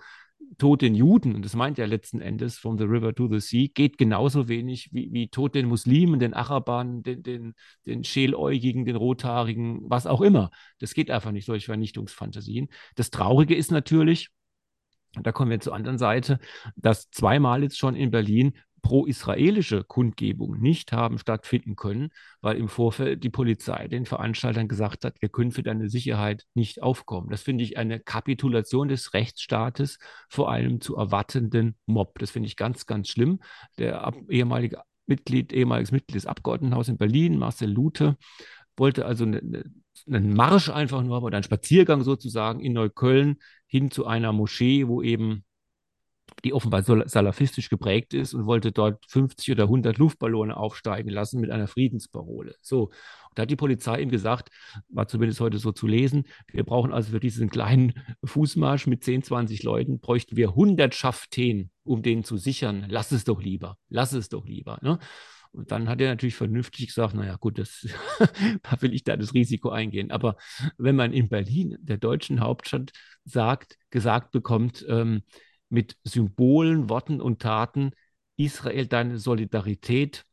[0.57, 3.69] Tod den Juden, und das meint er letzten Endes, from the river to the sea,
[3.73, 7.55] geht genauso wenig wie, wie Tod den Muslimen, den Arabern, den, den,
[7.87, 10.51] den Schäläugigen, den Rothaarigen, was auch immer.
[10.79, 12.69] Das geht einfach nicht, solche Vernichtungsfantasien.
[12.97, 14.31] Das Traurige ist natürlich,
[15.23, 16.39] da kommen wir zur anderen Seite,
[16.77, 22.11] dass zweimal jetzt schon in Berlin pro-israelische Kundgebungen nicht haben stattfinden können,
[22.41, 26.83] weil im Vorfeld die Polizei den Veranstaltern gesagt hat, wir können für deine Sicherheit nicht
[26.83, 27.31] aufkommen.
[27.31, 29.99] Das finde ich eine Kapitulation des Rechtsstaates
[30.29, 32.19] vor einem zu erwartenden Mob.
[32.19, 33.41] Das finde ich ganz, ganz schlimm.
[33.79, 38.17] Der ehemalige Mitglied, ehemaliges Mitglied des Abgeordnetenhauses in Berlin, Marcel Lute,
[38.77, 39.65] wollte also eine, eine,
[40.07, 45.03] einen Marsch einfach nur oder einen Spaziergang sozusagen in Neukölln hin zu einer Moschee, wo
[45.03, 45.45] eben
[46.45, 51.51] die offenbar salafistisch geprägt ist und wollte dort 50 oder 100 Luftballone aufsteigen lassen mit
[51.51, 52.55] einer Friedensparole.
[52.61, 52.93] So, und
[53.35, 54.51] da hat die Polizei ihm gesagt,
[54.89, 59.23] war zumindest heute so zu lesen, wir brauchen also für diesen kleinen Fußmarsch mit 10,
[59.23, 62.87] 20 Leuten, bräuchten wir 100 Schaften, um den zu sichern.
[62.89, 64.79] Lass es doch lieber, lass es doch lieber.
[64.83, 64.99] Ne?
[65.53, 67.87] Und dann hat er natürlich vernünftig gesagt, naja gut, das,
[68.63, 70.11] da will ich da das Risiko eingehen.
[70.11, 70.37] Aber
[70.77, 72.93] wenn man in Berlin, der deutschen Hauptstadt,
[73.25, 75.23] sagt, gesagt bekommt, ähm,
[75.69, 77.93] mit Symbolen, Worten und Taten
[78.37, 80.25] Israel deine Solidarität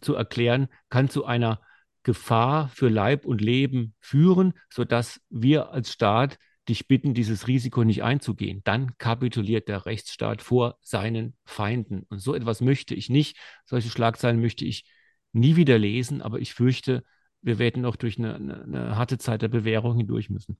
[0.00, 1.60] zu erklären, kann zu einer
[2.02, 8.02] Gefahr für Leib und Leben führen, sodass wir als Staat dich bitten, dieses Risiko nicht
[8.02, 8.62] einzugehen.
[8.64, 12.04] Dann kapituliert der Rechtsstaat vor seinen Feinden.
[12.08, 13.36] Und so etwas möchte ich nicht.
[13.64, 14.84] Solche Schlagzeilen möchte ich
[15.32, 17.04] nie wieder lesen, aber ich fürchte,
[17.40, 20.58] wir werden noch durch eine, eine, eine harte Zeit der Bewährung hindurch müssen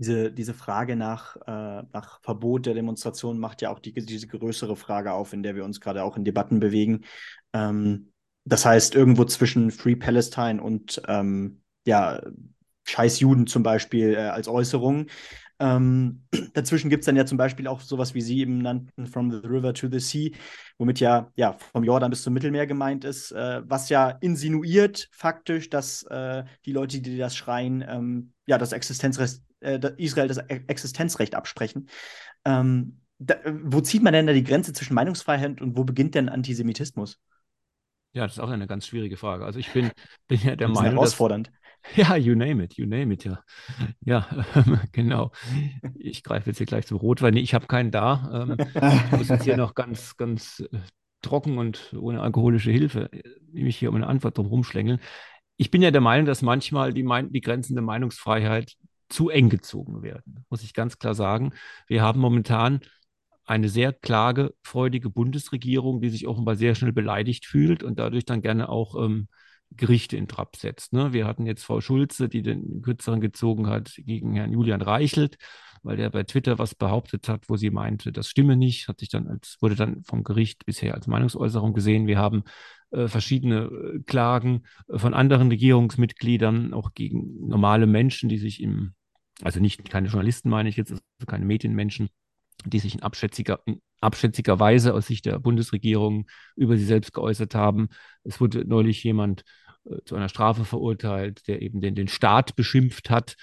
[0.00, 4.74] diese, diese Frage nach, äh, nach Verbot der Demonstration macht ja auch die, diese größere
[4.74, 7.02] Frage auf, in der wir uns gerade auch in Debatten bewegen.
[7.52, 8.12] Ähm,
[8.46, 12.22] das heißt, irgendwo zwischen Free Palestine und ähm, ja,
[12.84, 15.06] Scheiß Juden zum Beispiel äh, als Äußerung.
[15.58, 16.22] Ähm,
[16.54, 19.46] dazwischen gibt es dann ja zum Beispiel auch sowas, wie Sie eben nannten, From the
[19.46, 20.30] River to the Sea,
[20.78, 25.68] womit ja, ja vom Jordan bis zum Mittelmeer gemeint ist, äh, was ja insinuiert faktisch,
[25.68, 31.34] dass äh, die Leute, die das schreien, ähm, ja, das Existenzrecht äh, Israel das Existenzrecht
[31.34, 31.88] absprechen.
[32.44, 36.28] Ähm, da, wo zieht man denn da die Grenze zwischen Meinungsfreiheit und wo beginnt denn
[36.28, 37.18] Antisemitismus?
[38.12, 39.44] Ja, das ist auch eine ganz schwierige Frage.
[39.44, 39.90] Also ich bin,
[40.28, 40.94] bin ja der das ist Meinung.
[40.94, 41.48] Herausfordernd.
[41.48, 41.56] Dass,
[41.96, 43.42] ja, you name it, you name it, ja.
[44.04, 44.26] Ja,
[44.92, 45.32] genau.
[45.94, 47.34] Ich greife jetzt hier gleich zum Rotwein.
[47.34, 48.46] Nee, ich habe keinen da.
[48.50, 50.78] Ähm, ich muss jetzt hier noch ganz, ganz äh,
[51.22, 55.00] trocken und ohne alkoholische Hilfe äh, mich hier um eine Antwort drum rumschlängeln.
[55.56, 58.76] Ich bin ja der Meinung, dass manchmal die, die Grenzen der Meinungsfreiheit
[59.10, 61.52] zu eng gezogen werden, muss ich ganz klar sagen.
[61.86, 62.80] Wir haben momentan
[63.44, 68.68] eine sehr klagefreudige Bundesregierung, die sich offenbar sehr schnell beleidigt fühlt und dadurch dann gerne
[68.68, 69.28] auch ähm,
[69.76, 70.92] Gerichte in Trab setzt.
[70.92, 71.12] Ne?
[71.12, 75.36] Wir hatten jetzt Frau Schulze, die den Kürzeren gezogen hat gegen Herrn Julian Reichelt,
[75.82, 79.08] weil der bei Twitter was behauptet hat, wo sie meinte, das stimme nicht, hat sich
[79.08, 82.06] dann als, wurde dann vom Gericht bisher als Meinungsäußerung gesehen.
[82.06, 82.44] Wir haben
[82.90, 88.94] äh, verschiedene äh, Klagen äh, von anderen Regierungsmitgliedern, auch gegen normale Menschen, die sich im
[89.42, 92.08] also nicht keine Journalisten meine ich jetzt, also keine Medienmenschen,
[92.64, 97.54] die sich in abschätziger, in abschätziger Weise aus Sicht der Bundesregierung über sie selbst geäußert
[97.54, 97.88] haben.
[98.24, 99.44] Es wurde neulich jemand
[99.84, 103.36] äh, zu einer Strafe verurteilt, der eben den, den Staat beschimpft hat.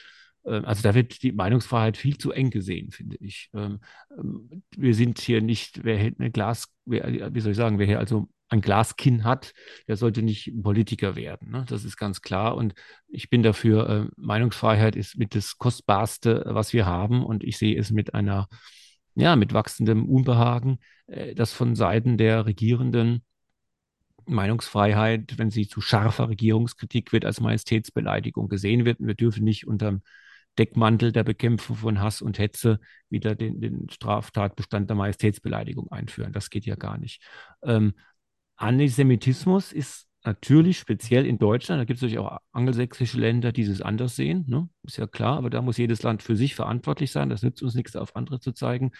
[0.45, 3.49] Ähm, also da wird die Meinungsfreiheit viel zu eng gesehen, finde ich.
[3.53, 3.79] Ähm,
[4.17, 7.87] ähm, wir sind hier nicht, wer hält eine Glas, wer, wie soll ich sagen, wer
[7.87, 9.53] hier also ein Glaskinn hat,
[9.87, 11.51] der sollte nicht Politiker werden.
[11.51, 11.65] Ne?
[11.67, 12.55] Das ist ganz klar.
[12.55, 12.73] Und
[13.07, 17.25] ich bin dafür, äh, Meinungsfreiheit ist mit das Kostbarste, was wir haben.
[17.25, 18.47] Und ich sehe es mit einer,
[19.15, 23.23] ja, mit wachsendem Unbehagen, äh, dass von Seiten der Regierenden
[24.25, 28.99] Meinungsfreiheit, wenn sie zu scharfer Regierungskritik wird, als Majestätsbeleidigung gesehen wird.
[28.99, 30.01] Und wir dürfen nicht unterm
[30.57, 32.79] Deckmantel der Bekämpfung von Hass und Hetze
[33.09, 36.33] wieder den, den Straftatbestand der Majestätsbeleidigung einführen.
[36.33, 37.21] Das geht ja gar nicht.
[37.61, 37.93] Ähm,
[38.57, 43.81] Antisemitismus ist natürlich speziell in Deutschland, da gibt es natürlich auch angelsächsische Länder, die es
[43.81, 44.67] anders sehen, ne?
[44.83, 47.29] ist ja klar, aber da muss jedes Land für sich verantwortlich sein.
[47.29, 48.91] Das nützt uns nichts, auf andere zu zeigen.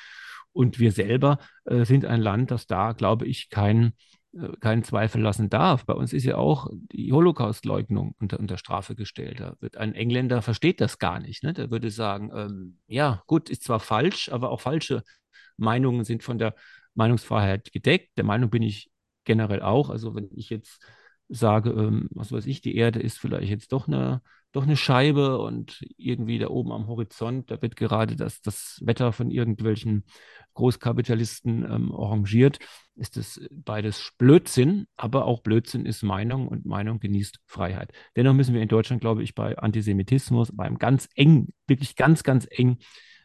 [0.54, 3.94] Und wir selber äh, sind ein Land, das da, glaube ich, kein
[4.34, 5.86] äh, keinen Zweifel lassen darf.
[5.86, 9.40] Bei uns ist ja auch die Holocaust-Leugnung unter, unter Strafe gestellt.
[9.40, 11.44] Da wird ein Engländer versteht das gar nicht.
[11.44, 11.54] Ne?
[11.54, 15.04] Der würde sagen, ähm, ja, gut, ist zwar falsch, aber auch falsche
[15.58, 16.56] Meinungen sind von der
[16.94, 18.18] Meinungsfreiheit gedeckt.
[18.18, 18.90] Der Meinung bin ich
[19.28, 19.92] generell auch.
[19.92, 20.84] Also wenn ich jetzt
[21.30, 24.22] sage, ähm, was weiß ich, die Erde ist vielleicht jetzt doch eine,
[24.54, 29.12] doch eine Scheibe und irgendwie da oben am Horizont, da wird gerade das, das Wetter
[29.12, 30.06] von irgendwelchen
[30.54, 32.60] Großkapitalisten ähm, arrangiert,
[32.96, 37.92] ist das beides Blödsinn, aber auch Blödsinn ist Meinung und Meinung genießt Freiheit.
[38.16, 42.48] Dennoch müssen wir in Deutschland, glaube ich, bei Antisemitismus, beim ganz eng, wirklich ganz, ganz
[42.50, 42.80] eng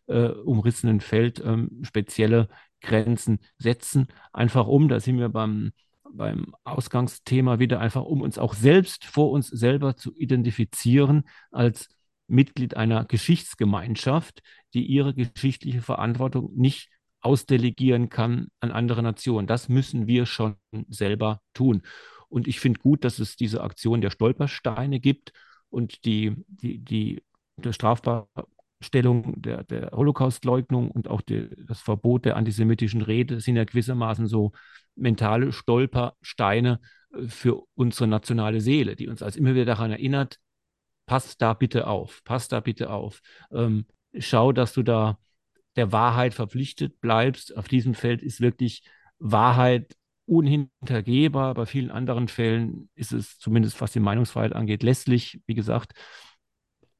[0.08, 2.48] äh, umrissenen Feld ähm, spezielle
[2.80, 4.08] Grenzen setzen.
[4.32, 5.72] Einfach um, da sind wir beim,
[6.12, 11.88] beim Ausgangsthema wieder, einfach um uns auch selbst vor uns selber zu identifizieren als
[12.28, 14.42] Mitglied einer Geschichtsgemeinschaft,
[14.74, 16.90] die ihre geschichtliche Verantwortung nicht
[17.20, 19.46] ausdelegieren kann an andere Nationen.
[19.46, 20.56] Das müssen wir schon
[20.88, 21.82] selber tun.
[22.28, 25.32] Und ich finde gut, dass es diese Aktion der Stolpersteine gibt
[25.68, 27.22] und die, die, die,
[27.56, 28.28] der strafbar
[28.80, 34.26] Stellung der, der Holocaustleugnung und auch die, das Verbot der antisemitischen Rede sind ja gewissermaßen
[34.26, 34.52] so
[34.94, 36.80] mentale Stolpersteine
[37.14, 40.38] äh, für unsere nationale Seele, die uns als immer wieder daran erinnert,
[41.06, 43.20] pass da bitte auf, pass da bitte auf.
[43.50, 43.86] Ähm,
[44.18, 45.18] schau, dass du da
[45.76, 47.56] der Wahrheit verpflichtet bleibst.
[47.56, 48.82] Auf diesem Feld ist wirklich
[49.18, 51.54] Wahrheit unhintergehbar.
[51.54, 55.40] Bei vielen anderen Fällen ist es zumindest, was die Meinungsfreiheit angeht, lässlich.
[55.46, 55.92] Wie gesagt,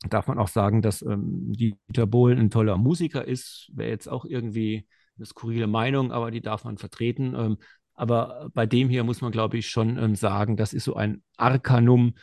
[0.09, 3.71] darf man auch sagen, dass ähm, Dieter Bohlen ein toller Musiker ist.
[3.75, 4.87] Wäre jetzt auch irgendwie
[5.17, 7.35] eine skurrile Meinung, aber die darf man vertreten.
[7.37, 7.59] Ähm,
[7.95, 11.23] aber bei dem hier muss man, glaube ich, schon ähm, sagen, das ist so ein
[11.37, 12.15] Arkanum,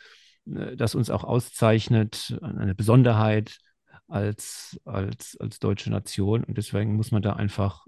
[0.46, 3.60] äh, das uns auch auszeichnet, eine Besonderheit
[4.08, 6.44] als, als, als deutsche Nation.
[6.44, 7.86] Und deswegen muss man da einfach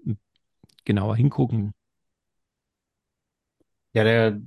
[0.85, 1.73] genauer hingucken.
[3.93, 4.39] Ja, der,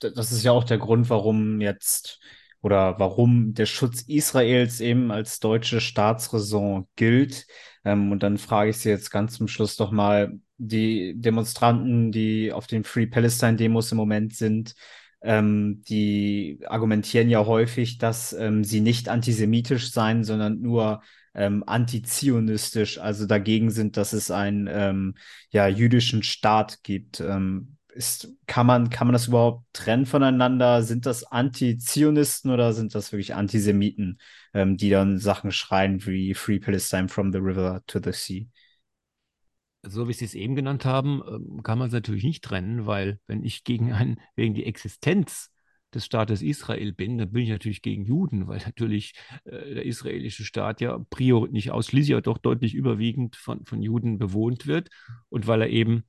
[0.00, 2.20] das ist ja auch der Grund, warum jetzt
[2.62, 7.46] oder warum der Schutz Israels eben als deutsche Staatsräson gilt.
[7.84, 12.52] Ähm, und dann frage ich Sie jetzt ganz zum Schluss doch mal, die Demonstranten, die
[12.52, 14.74] auf den Free Palestine Demos im Moment sind,
[15.22, 21.02] ähm, die argumentieren ja häufig, dass ähm, sie nicht antisemitisch seien, sondern nur
[21.34, 25.14] ähm, antizionistisch, also dagegen sind, dass es einen ähm,
[25.50, 27.20] ja, jüdischen Staat gibt.
[27.20, 30.82] Ähm, ist, kann, man, kann man das überhaupt trennen voneinander?
[30.82, 34.18] Sind das Anti-Zionisten oder sind das wirklich Antisemiten,
[34.54, 38.46] ähm, die dann Sachen schreien wie Free Palestine from the River to the Sea?
[39.82, 43.18] So wie Sie es eben genannt haben, ähm, kann man es natürlich nicht trennen, weil
[43.26, 45.50] wenn ich gegen einen, wegen die Existenz
[45.94, 49.14] des Staates Israel bin, dann bin ich natürlich gegen Juden, weil natürlich
[49.44, 54.18] äh, der israelische Staat ja prior nicht ausschließlich, aber doch deutlich überwiegend von, von Juden
[54.18, 54.88] bewohnt wird
[55.28, 56.04] und weil er eben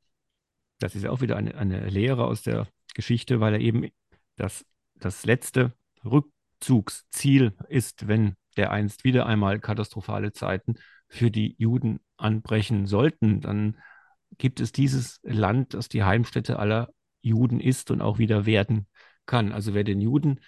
[0.82, 3.90] das ist auch wieder eine, eine Lehre aus der Geschichte, weil er eben
[4.36, 4.66] das,
[4.96, 5.74] das letzte
[6.04, 10.76] Rückzugsziel ist, wenn der einst wieder einmal katastrophale Zeiten
[11.08, 13.78] für die Juden anbrechen sollten, dann
[14.38, 16.90] gibt es dieses Land, das die Heimstätte aller
[17.22, 18.88] Juden ist und auch wieder werden
[19.26, 19.52] kann.
[19.52, 20.40] Also wer den Juden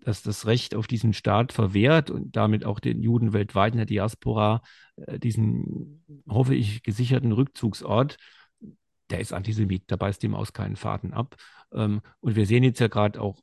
[0.00, 3.86] das, das Recht auf diesen Staat verwehrt und damit auch den Juden weltweit in der
[3.86, 4.62] Diaspora
[4.96, 8.16] äh, diesen, hoffe ich, gesicherten Rückzugsort
[9.10, 11.36] der ist Antisemit, da beißt die Maus keinen Faden ab.
[11.72, 13.38] Ähm, und wir sehen jetzt ja gerade auch,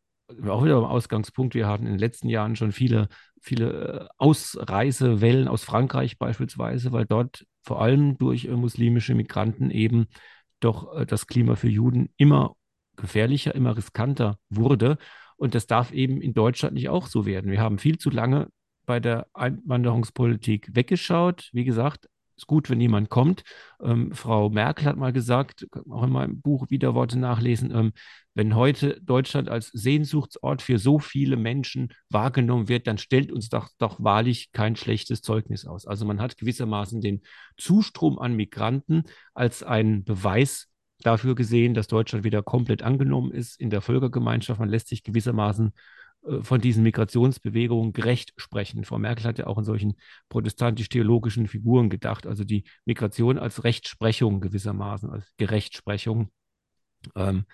[0.48, 3.10] auch wieder am Ausgangspunkt, wir hatten in den letzten Jahren schon viele,
[3.42, 10.08] viele äh, Ausreisewellen aus Frankreich beispielsweise, weil dort vor allem durch äh, muslimische Migranten eben
[10.60, 12.56] doch äh, das Klima für Juden immer
[12.96, 14.98] gefährlicher, immer riskanter wurde.
[15.38, 17.52] Und das darf eben in Deutschland nicht auch so werden.
[17.52, 18.48] Wir haben viel zu lange
[18.86, 21.50] bei der Einwanderungspolitik weggeschaut.
[21.52, 22.08] Wie gesagt,
[22.38, 23.44] ist gut, wenn jemand kommt.
[23.82, 27.94] Ähm, Frau Merkel hat mal gesagt, auch in meinem Buch Widerworte nachlesen, ähm,
[28.34, 33.70] wenn heute Deutschland als Sehnsuchtsort für so viele Menschen wahrgenommen wird, dann stellt uns doch,
[33.78, 35.88] doch wahrlich kein schlechtes Zeugnis aus.
[35.88, 37.22] Also man hat gewissermaßen den
[37.58, 40.68] Zustrom an Migranten als einen Beweis
[41.00, 44.60] dafür gesehen, dass Deutschland wieder komplett angenommen ist in der Völkergemeinschaft.
[44.60, 45.72] Man lässt sich gewissermaßen
[46.42, 48.84] von diesen Migrationsbewegungen gerecht sprechen.
[48.84, 49.96] Frau Merkel hat ja auch in solchen
[50.30, 56.32] protestantisch-theologischen Figuren gedacht, also die Migration als Rechtsprechung gewissermaßen, als Gerechtsprechung
[57.16, 57.46] ähm,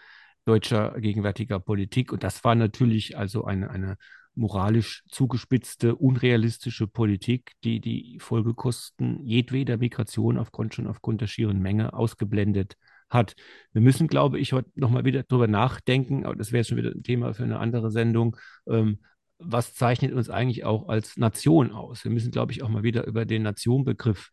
[0.46, 2.12] deutscher gegenwärtiger Politik.
[2.12, 3.98] Und das war natürlich also eine, eine
[4.34, 11.94] moralisch zugespitzte, unrealistische Politik, die die Folgekosten jedweder Migration aufgrund schon aufgrund der schieren Menge
[11.94, 12.78] ausgeblendet
[13.12, 13.36] hat.
[13.74, 17.04] Wir müssen, glaube ich, heute nochmal wieder drüber nachdenken, aber das wäre schon wieder ein
[17.04, 18.38] Thema für eine andere Sendung.
[18.68, 19.02] Ähm,
[19.38, 22.04] was zeichnet uns eigentlich auch als Nation aus?
[22.04, 24.30] Wir müssen, glaube ich, auch mal wieder über den Nationbegriff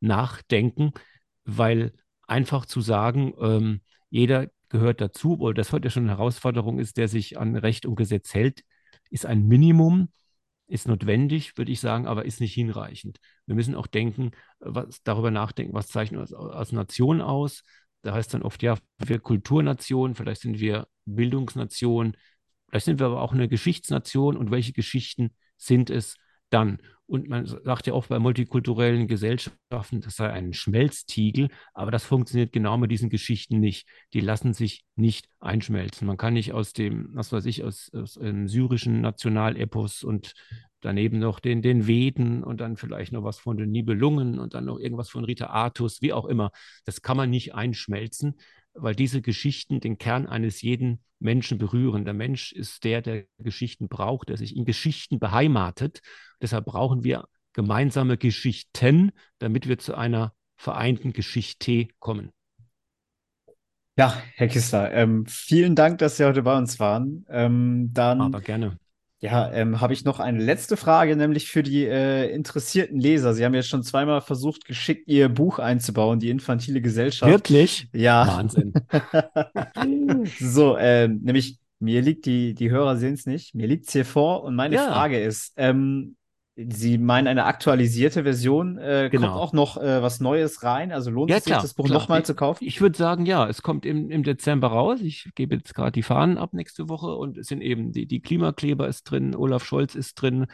[0.00, 0.92] nachdenken,
[1.44, 1.92] weil
[2.26, 3.80] einfach zu sagen, ähm,
[4.10, 7.96] jeder gehört dazu, obwohl das heute schon eine Herausforderung ist, der sich an Recht und
[7.96, 8.62] Gesetz hält,
[9.10, 10.08] ist ein Minimum,
[10.66, 13.18] ist notwendig, würde ich sagen, aber ist nicht hinreichend.
[13.46, 17.62] Wir müssen auch denken, was, darüber nachdenken, was zeichnet uns als Nation aus.
[18.02, 22.16] Da heißt dann oft, ja, wir Kulturnation, vielleicht sind wir Bildungsnation,
[22.68, 24.36] vielleicht sind wir aber auch eine Geschichtsnation.
[24.36, 26.16] Und welche Geschichten sind es
[26.52, 26.78] dann?
[27.06, 32.52] Und man sagt ja auch bei multikulturellen Gesellschaften, das sei ein Schmelztiegel, aber das funktioniert
[32.52, 33.86] genau mit diesen Geschichten nicht.
[34.14, 36.06] Die lassen sich nicht einschmelzen.
[36.06, 40.32] Man kann nicht aus dem, was weiß ich, aus, aus einem syrischen Nationalepos und
[40.80, 44.64] daneben noch den, den Veden und dann vielleicht noch was von den Nibelungen und dann
[44.64, 46.50] noch irgendwas von Rita Artus, wie auch immer.
[46.84, 48.36] Das kann man nicht einschmelzen,
[48.74, 52.04] weil diese Geschichten den Kern eines jeden Menschen berühren.
[52.04, 56.00] Der Mensch ist der, der Geschichten braucht, der sich in Geschichten beheimatet.
[56.40, 62.30] Deshalb brauchen wir gemeinsame Geschichten, damit wir zu einer vereinten Geschichte kommen.
[63.98, 67.26] Ja, Herr Kissler, ähm, vielen Dank, dass Sie heute bei uns waren.
[67.28, 68.78] Ähm, dann Aber gerne.
[69.22, 73.34] Ja, ähm, habe ich noch eine letzte Frage, nämlich für die äh, interessierten Leser.
[73.34, 77.30] Sie haben jetzt schon zweimal versucht, geschickt Ihr Buch einzubauen, die infantile Gesellschaft.
[77.30, 77.86] Wirklich?
[77.92, 78.26] Ja.
[78.26, 78.72] Wahnsinn.
[80.40, 84.04] so, ähm, nämlich mir liegt die, die Hörer sehen es nicht, mir liegt es hier
[84.04, 84.86] vor und meine Ja.
[84.88, 86.16] Frage ist, ähm,
[86.54, 89.28] Sie meinen eine aktualisierte Version, äh, Genau.
[89.28, 90.92] kommt auch noch äh, was Neues rein?
[90.92, 92.64] Also lohnt Ja, es sich, das Buch nochmal zu kaufen?
[92.64, 95.00] Ich würde sagen, ja, es kommt im, im Dezember raus.
[95.00, 98.20] Ich gebe jetzt gerade die Fahnen ab nächste Woche und es sind eben die, die
[98.20, 100.46] Klimakleber ist drin, Olaf Scholz ist drin,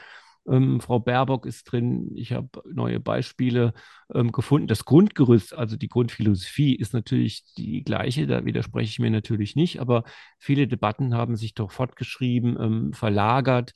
[0.49, 2.13] ähm, Frau Baerbock ist drin.
[2.15, 3.75] Ich habe neue Beispiele
[4.15, 4.69] ähm, gefunden.
[4.69, 8.29] Das Grundgerüst, also die Grundphilosophie, ist natürlich die gleiche.
[8.29, 10.05] Da widerspreche ich mir natürlich nicht, aber
[10.39, 13.73] viele Debatten haben sich doch fortgeschrieben, ähm, verlagert.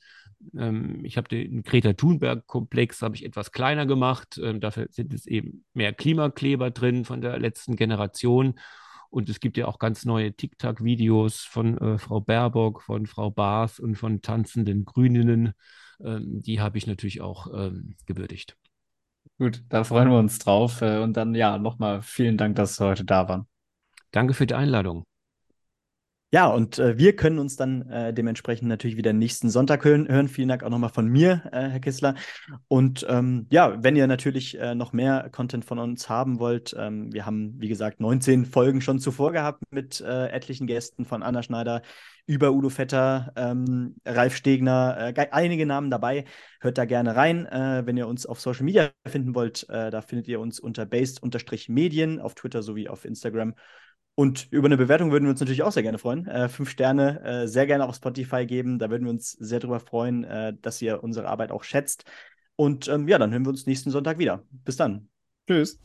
[0.57, 4.39] Ähm, ich habe den Greta Thunberg-Komplex habe ich etwas kleiner gemacht.
[4.41, 8.55] Ähm, dafür sind es eben mehr Klimakleber drin von der letzten Generation.
[9.09, 13.79] Und es gibt ja auch ganz neue TikTok-Videos von äh, Frau Baerbock, von Frau Baas
[13.79, 15.53] und von tanzenden Grüninnen.
[16.03, 18.57] Ähm, die habe ich natürlich auch ähm, gewürdigt.
[19.37, 20.81] Gut, da freuen wir uns drauf.
[20.81, 23.47] Äh, und dann ja, nochmal vielen Dank, dass Sie heute da waren.
[24.11, 25.05] Danke für die Einladung.
[26.33, 30.07] Ja, und äh, wir können uns dann äh, dementsprechend natürlich wieder nächsten Sonntag hören.
[30.07, 30.27] hören.
[30.27, 32.15] Vielen Dank auch nochmal von mir, äh, Herr Kissler.
[32.67, 37.13] Und ähm, ja, wenn ihr natürlich äh, noch mehr Content von uns haben wollt, ähm,
[37.13, 41.43] wir haben, wie gesagt, 19 Folgen schon zuvor gehabt mit äh, etlichen Gästen von Anna
[41.43, 41.83] Schneider
[42.25, 46.25] über Udo Vetter, ähm, Ralf Stegner, äh, ge- einige Namen dabei.
[46.61, 47.45] Hört da gerne rein.
[47.51, 52.33] Wenn ihr uns auf Social Media finden wollt, da findet ihr uns unter based-medien auf
[52.35, 53.53] Twitter sowie auf Instagram.
[54.15, 56.27] Und über eine Bewertung würden wir uns natürlich auch sehr gerne freuen.
[56.27, 58.77] Äh, fünf Sterne äh, sehr gerne auf Spotify geben.
[58.77, 62.05] Da würden wir uns sehr drüber freuen, äh, dass ihr unsere Arbeit auch schätzt.
[62.55, 64.43] Und ähm, ja, dann hören wir uns nächsten Sonntag wieder.
[64.51, 65.09] Bis dann.
[65.47, 65.79] Tschüss.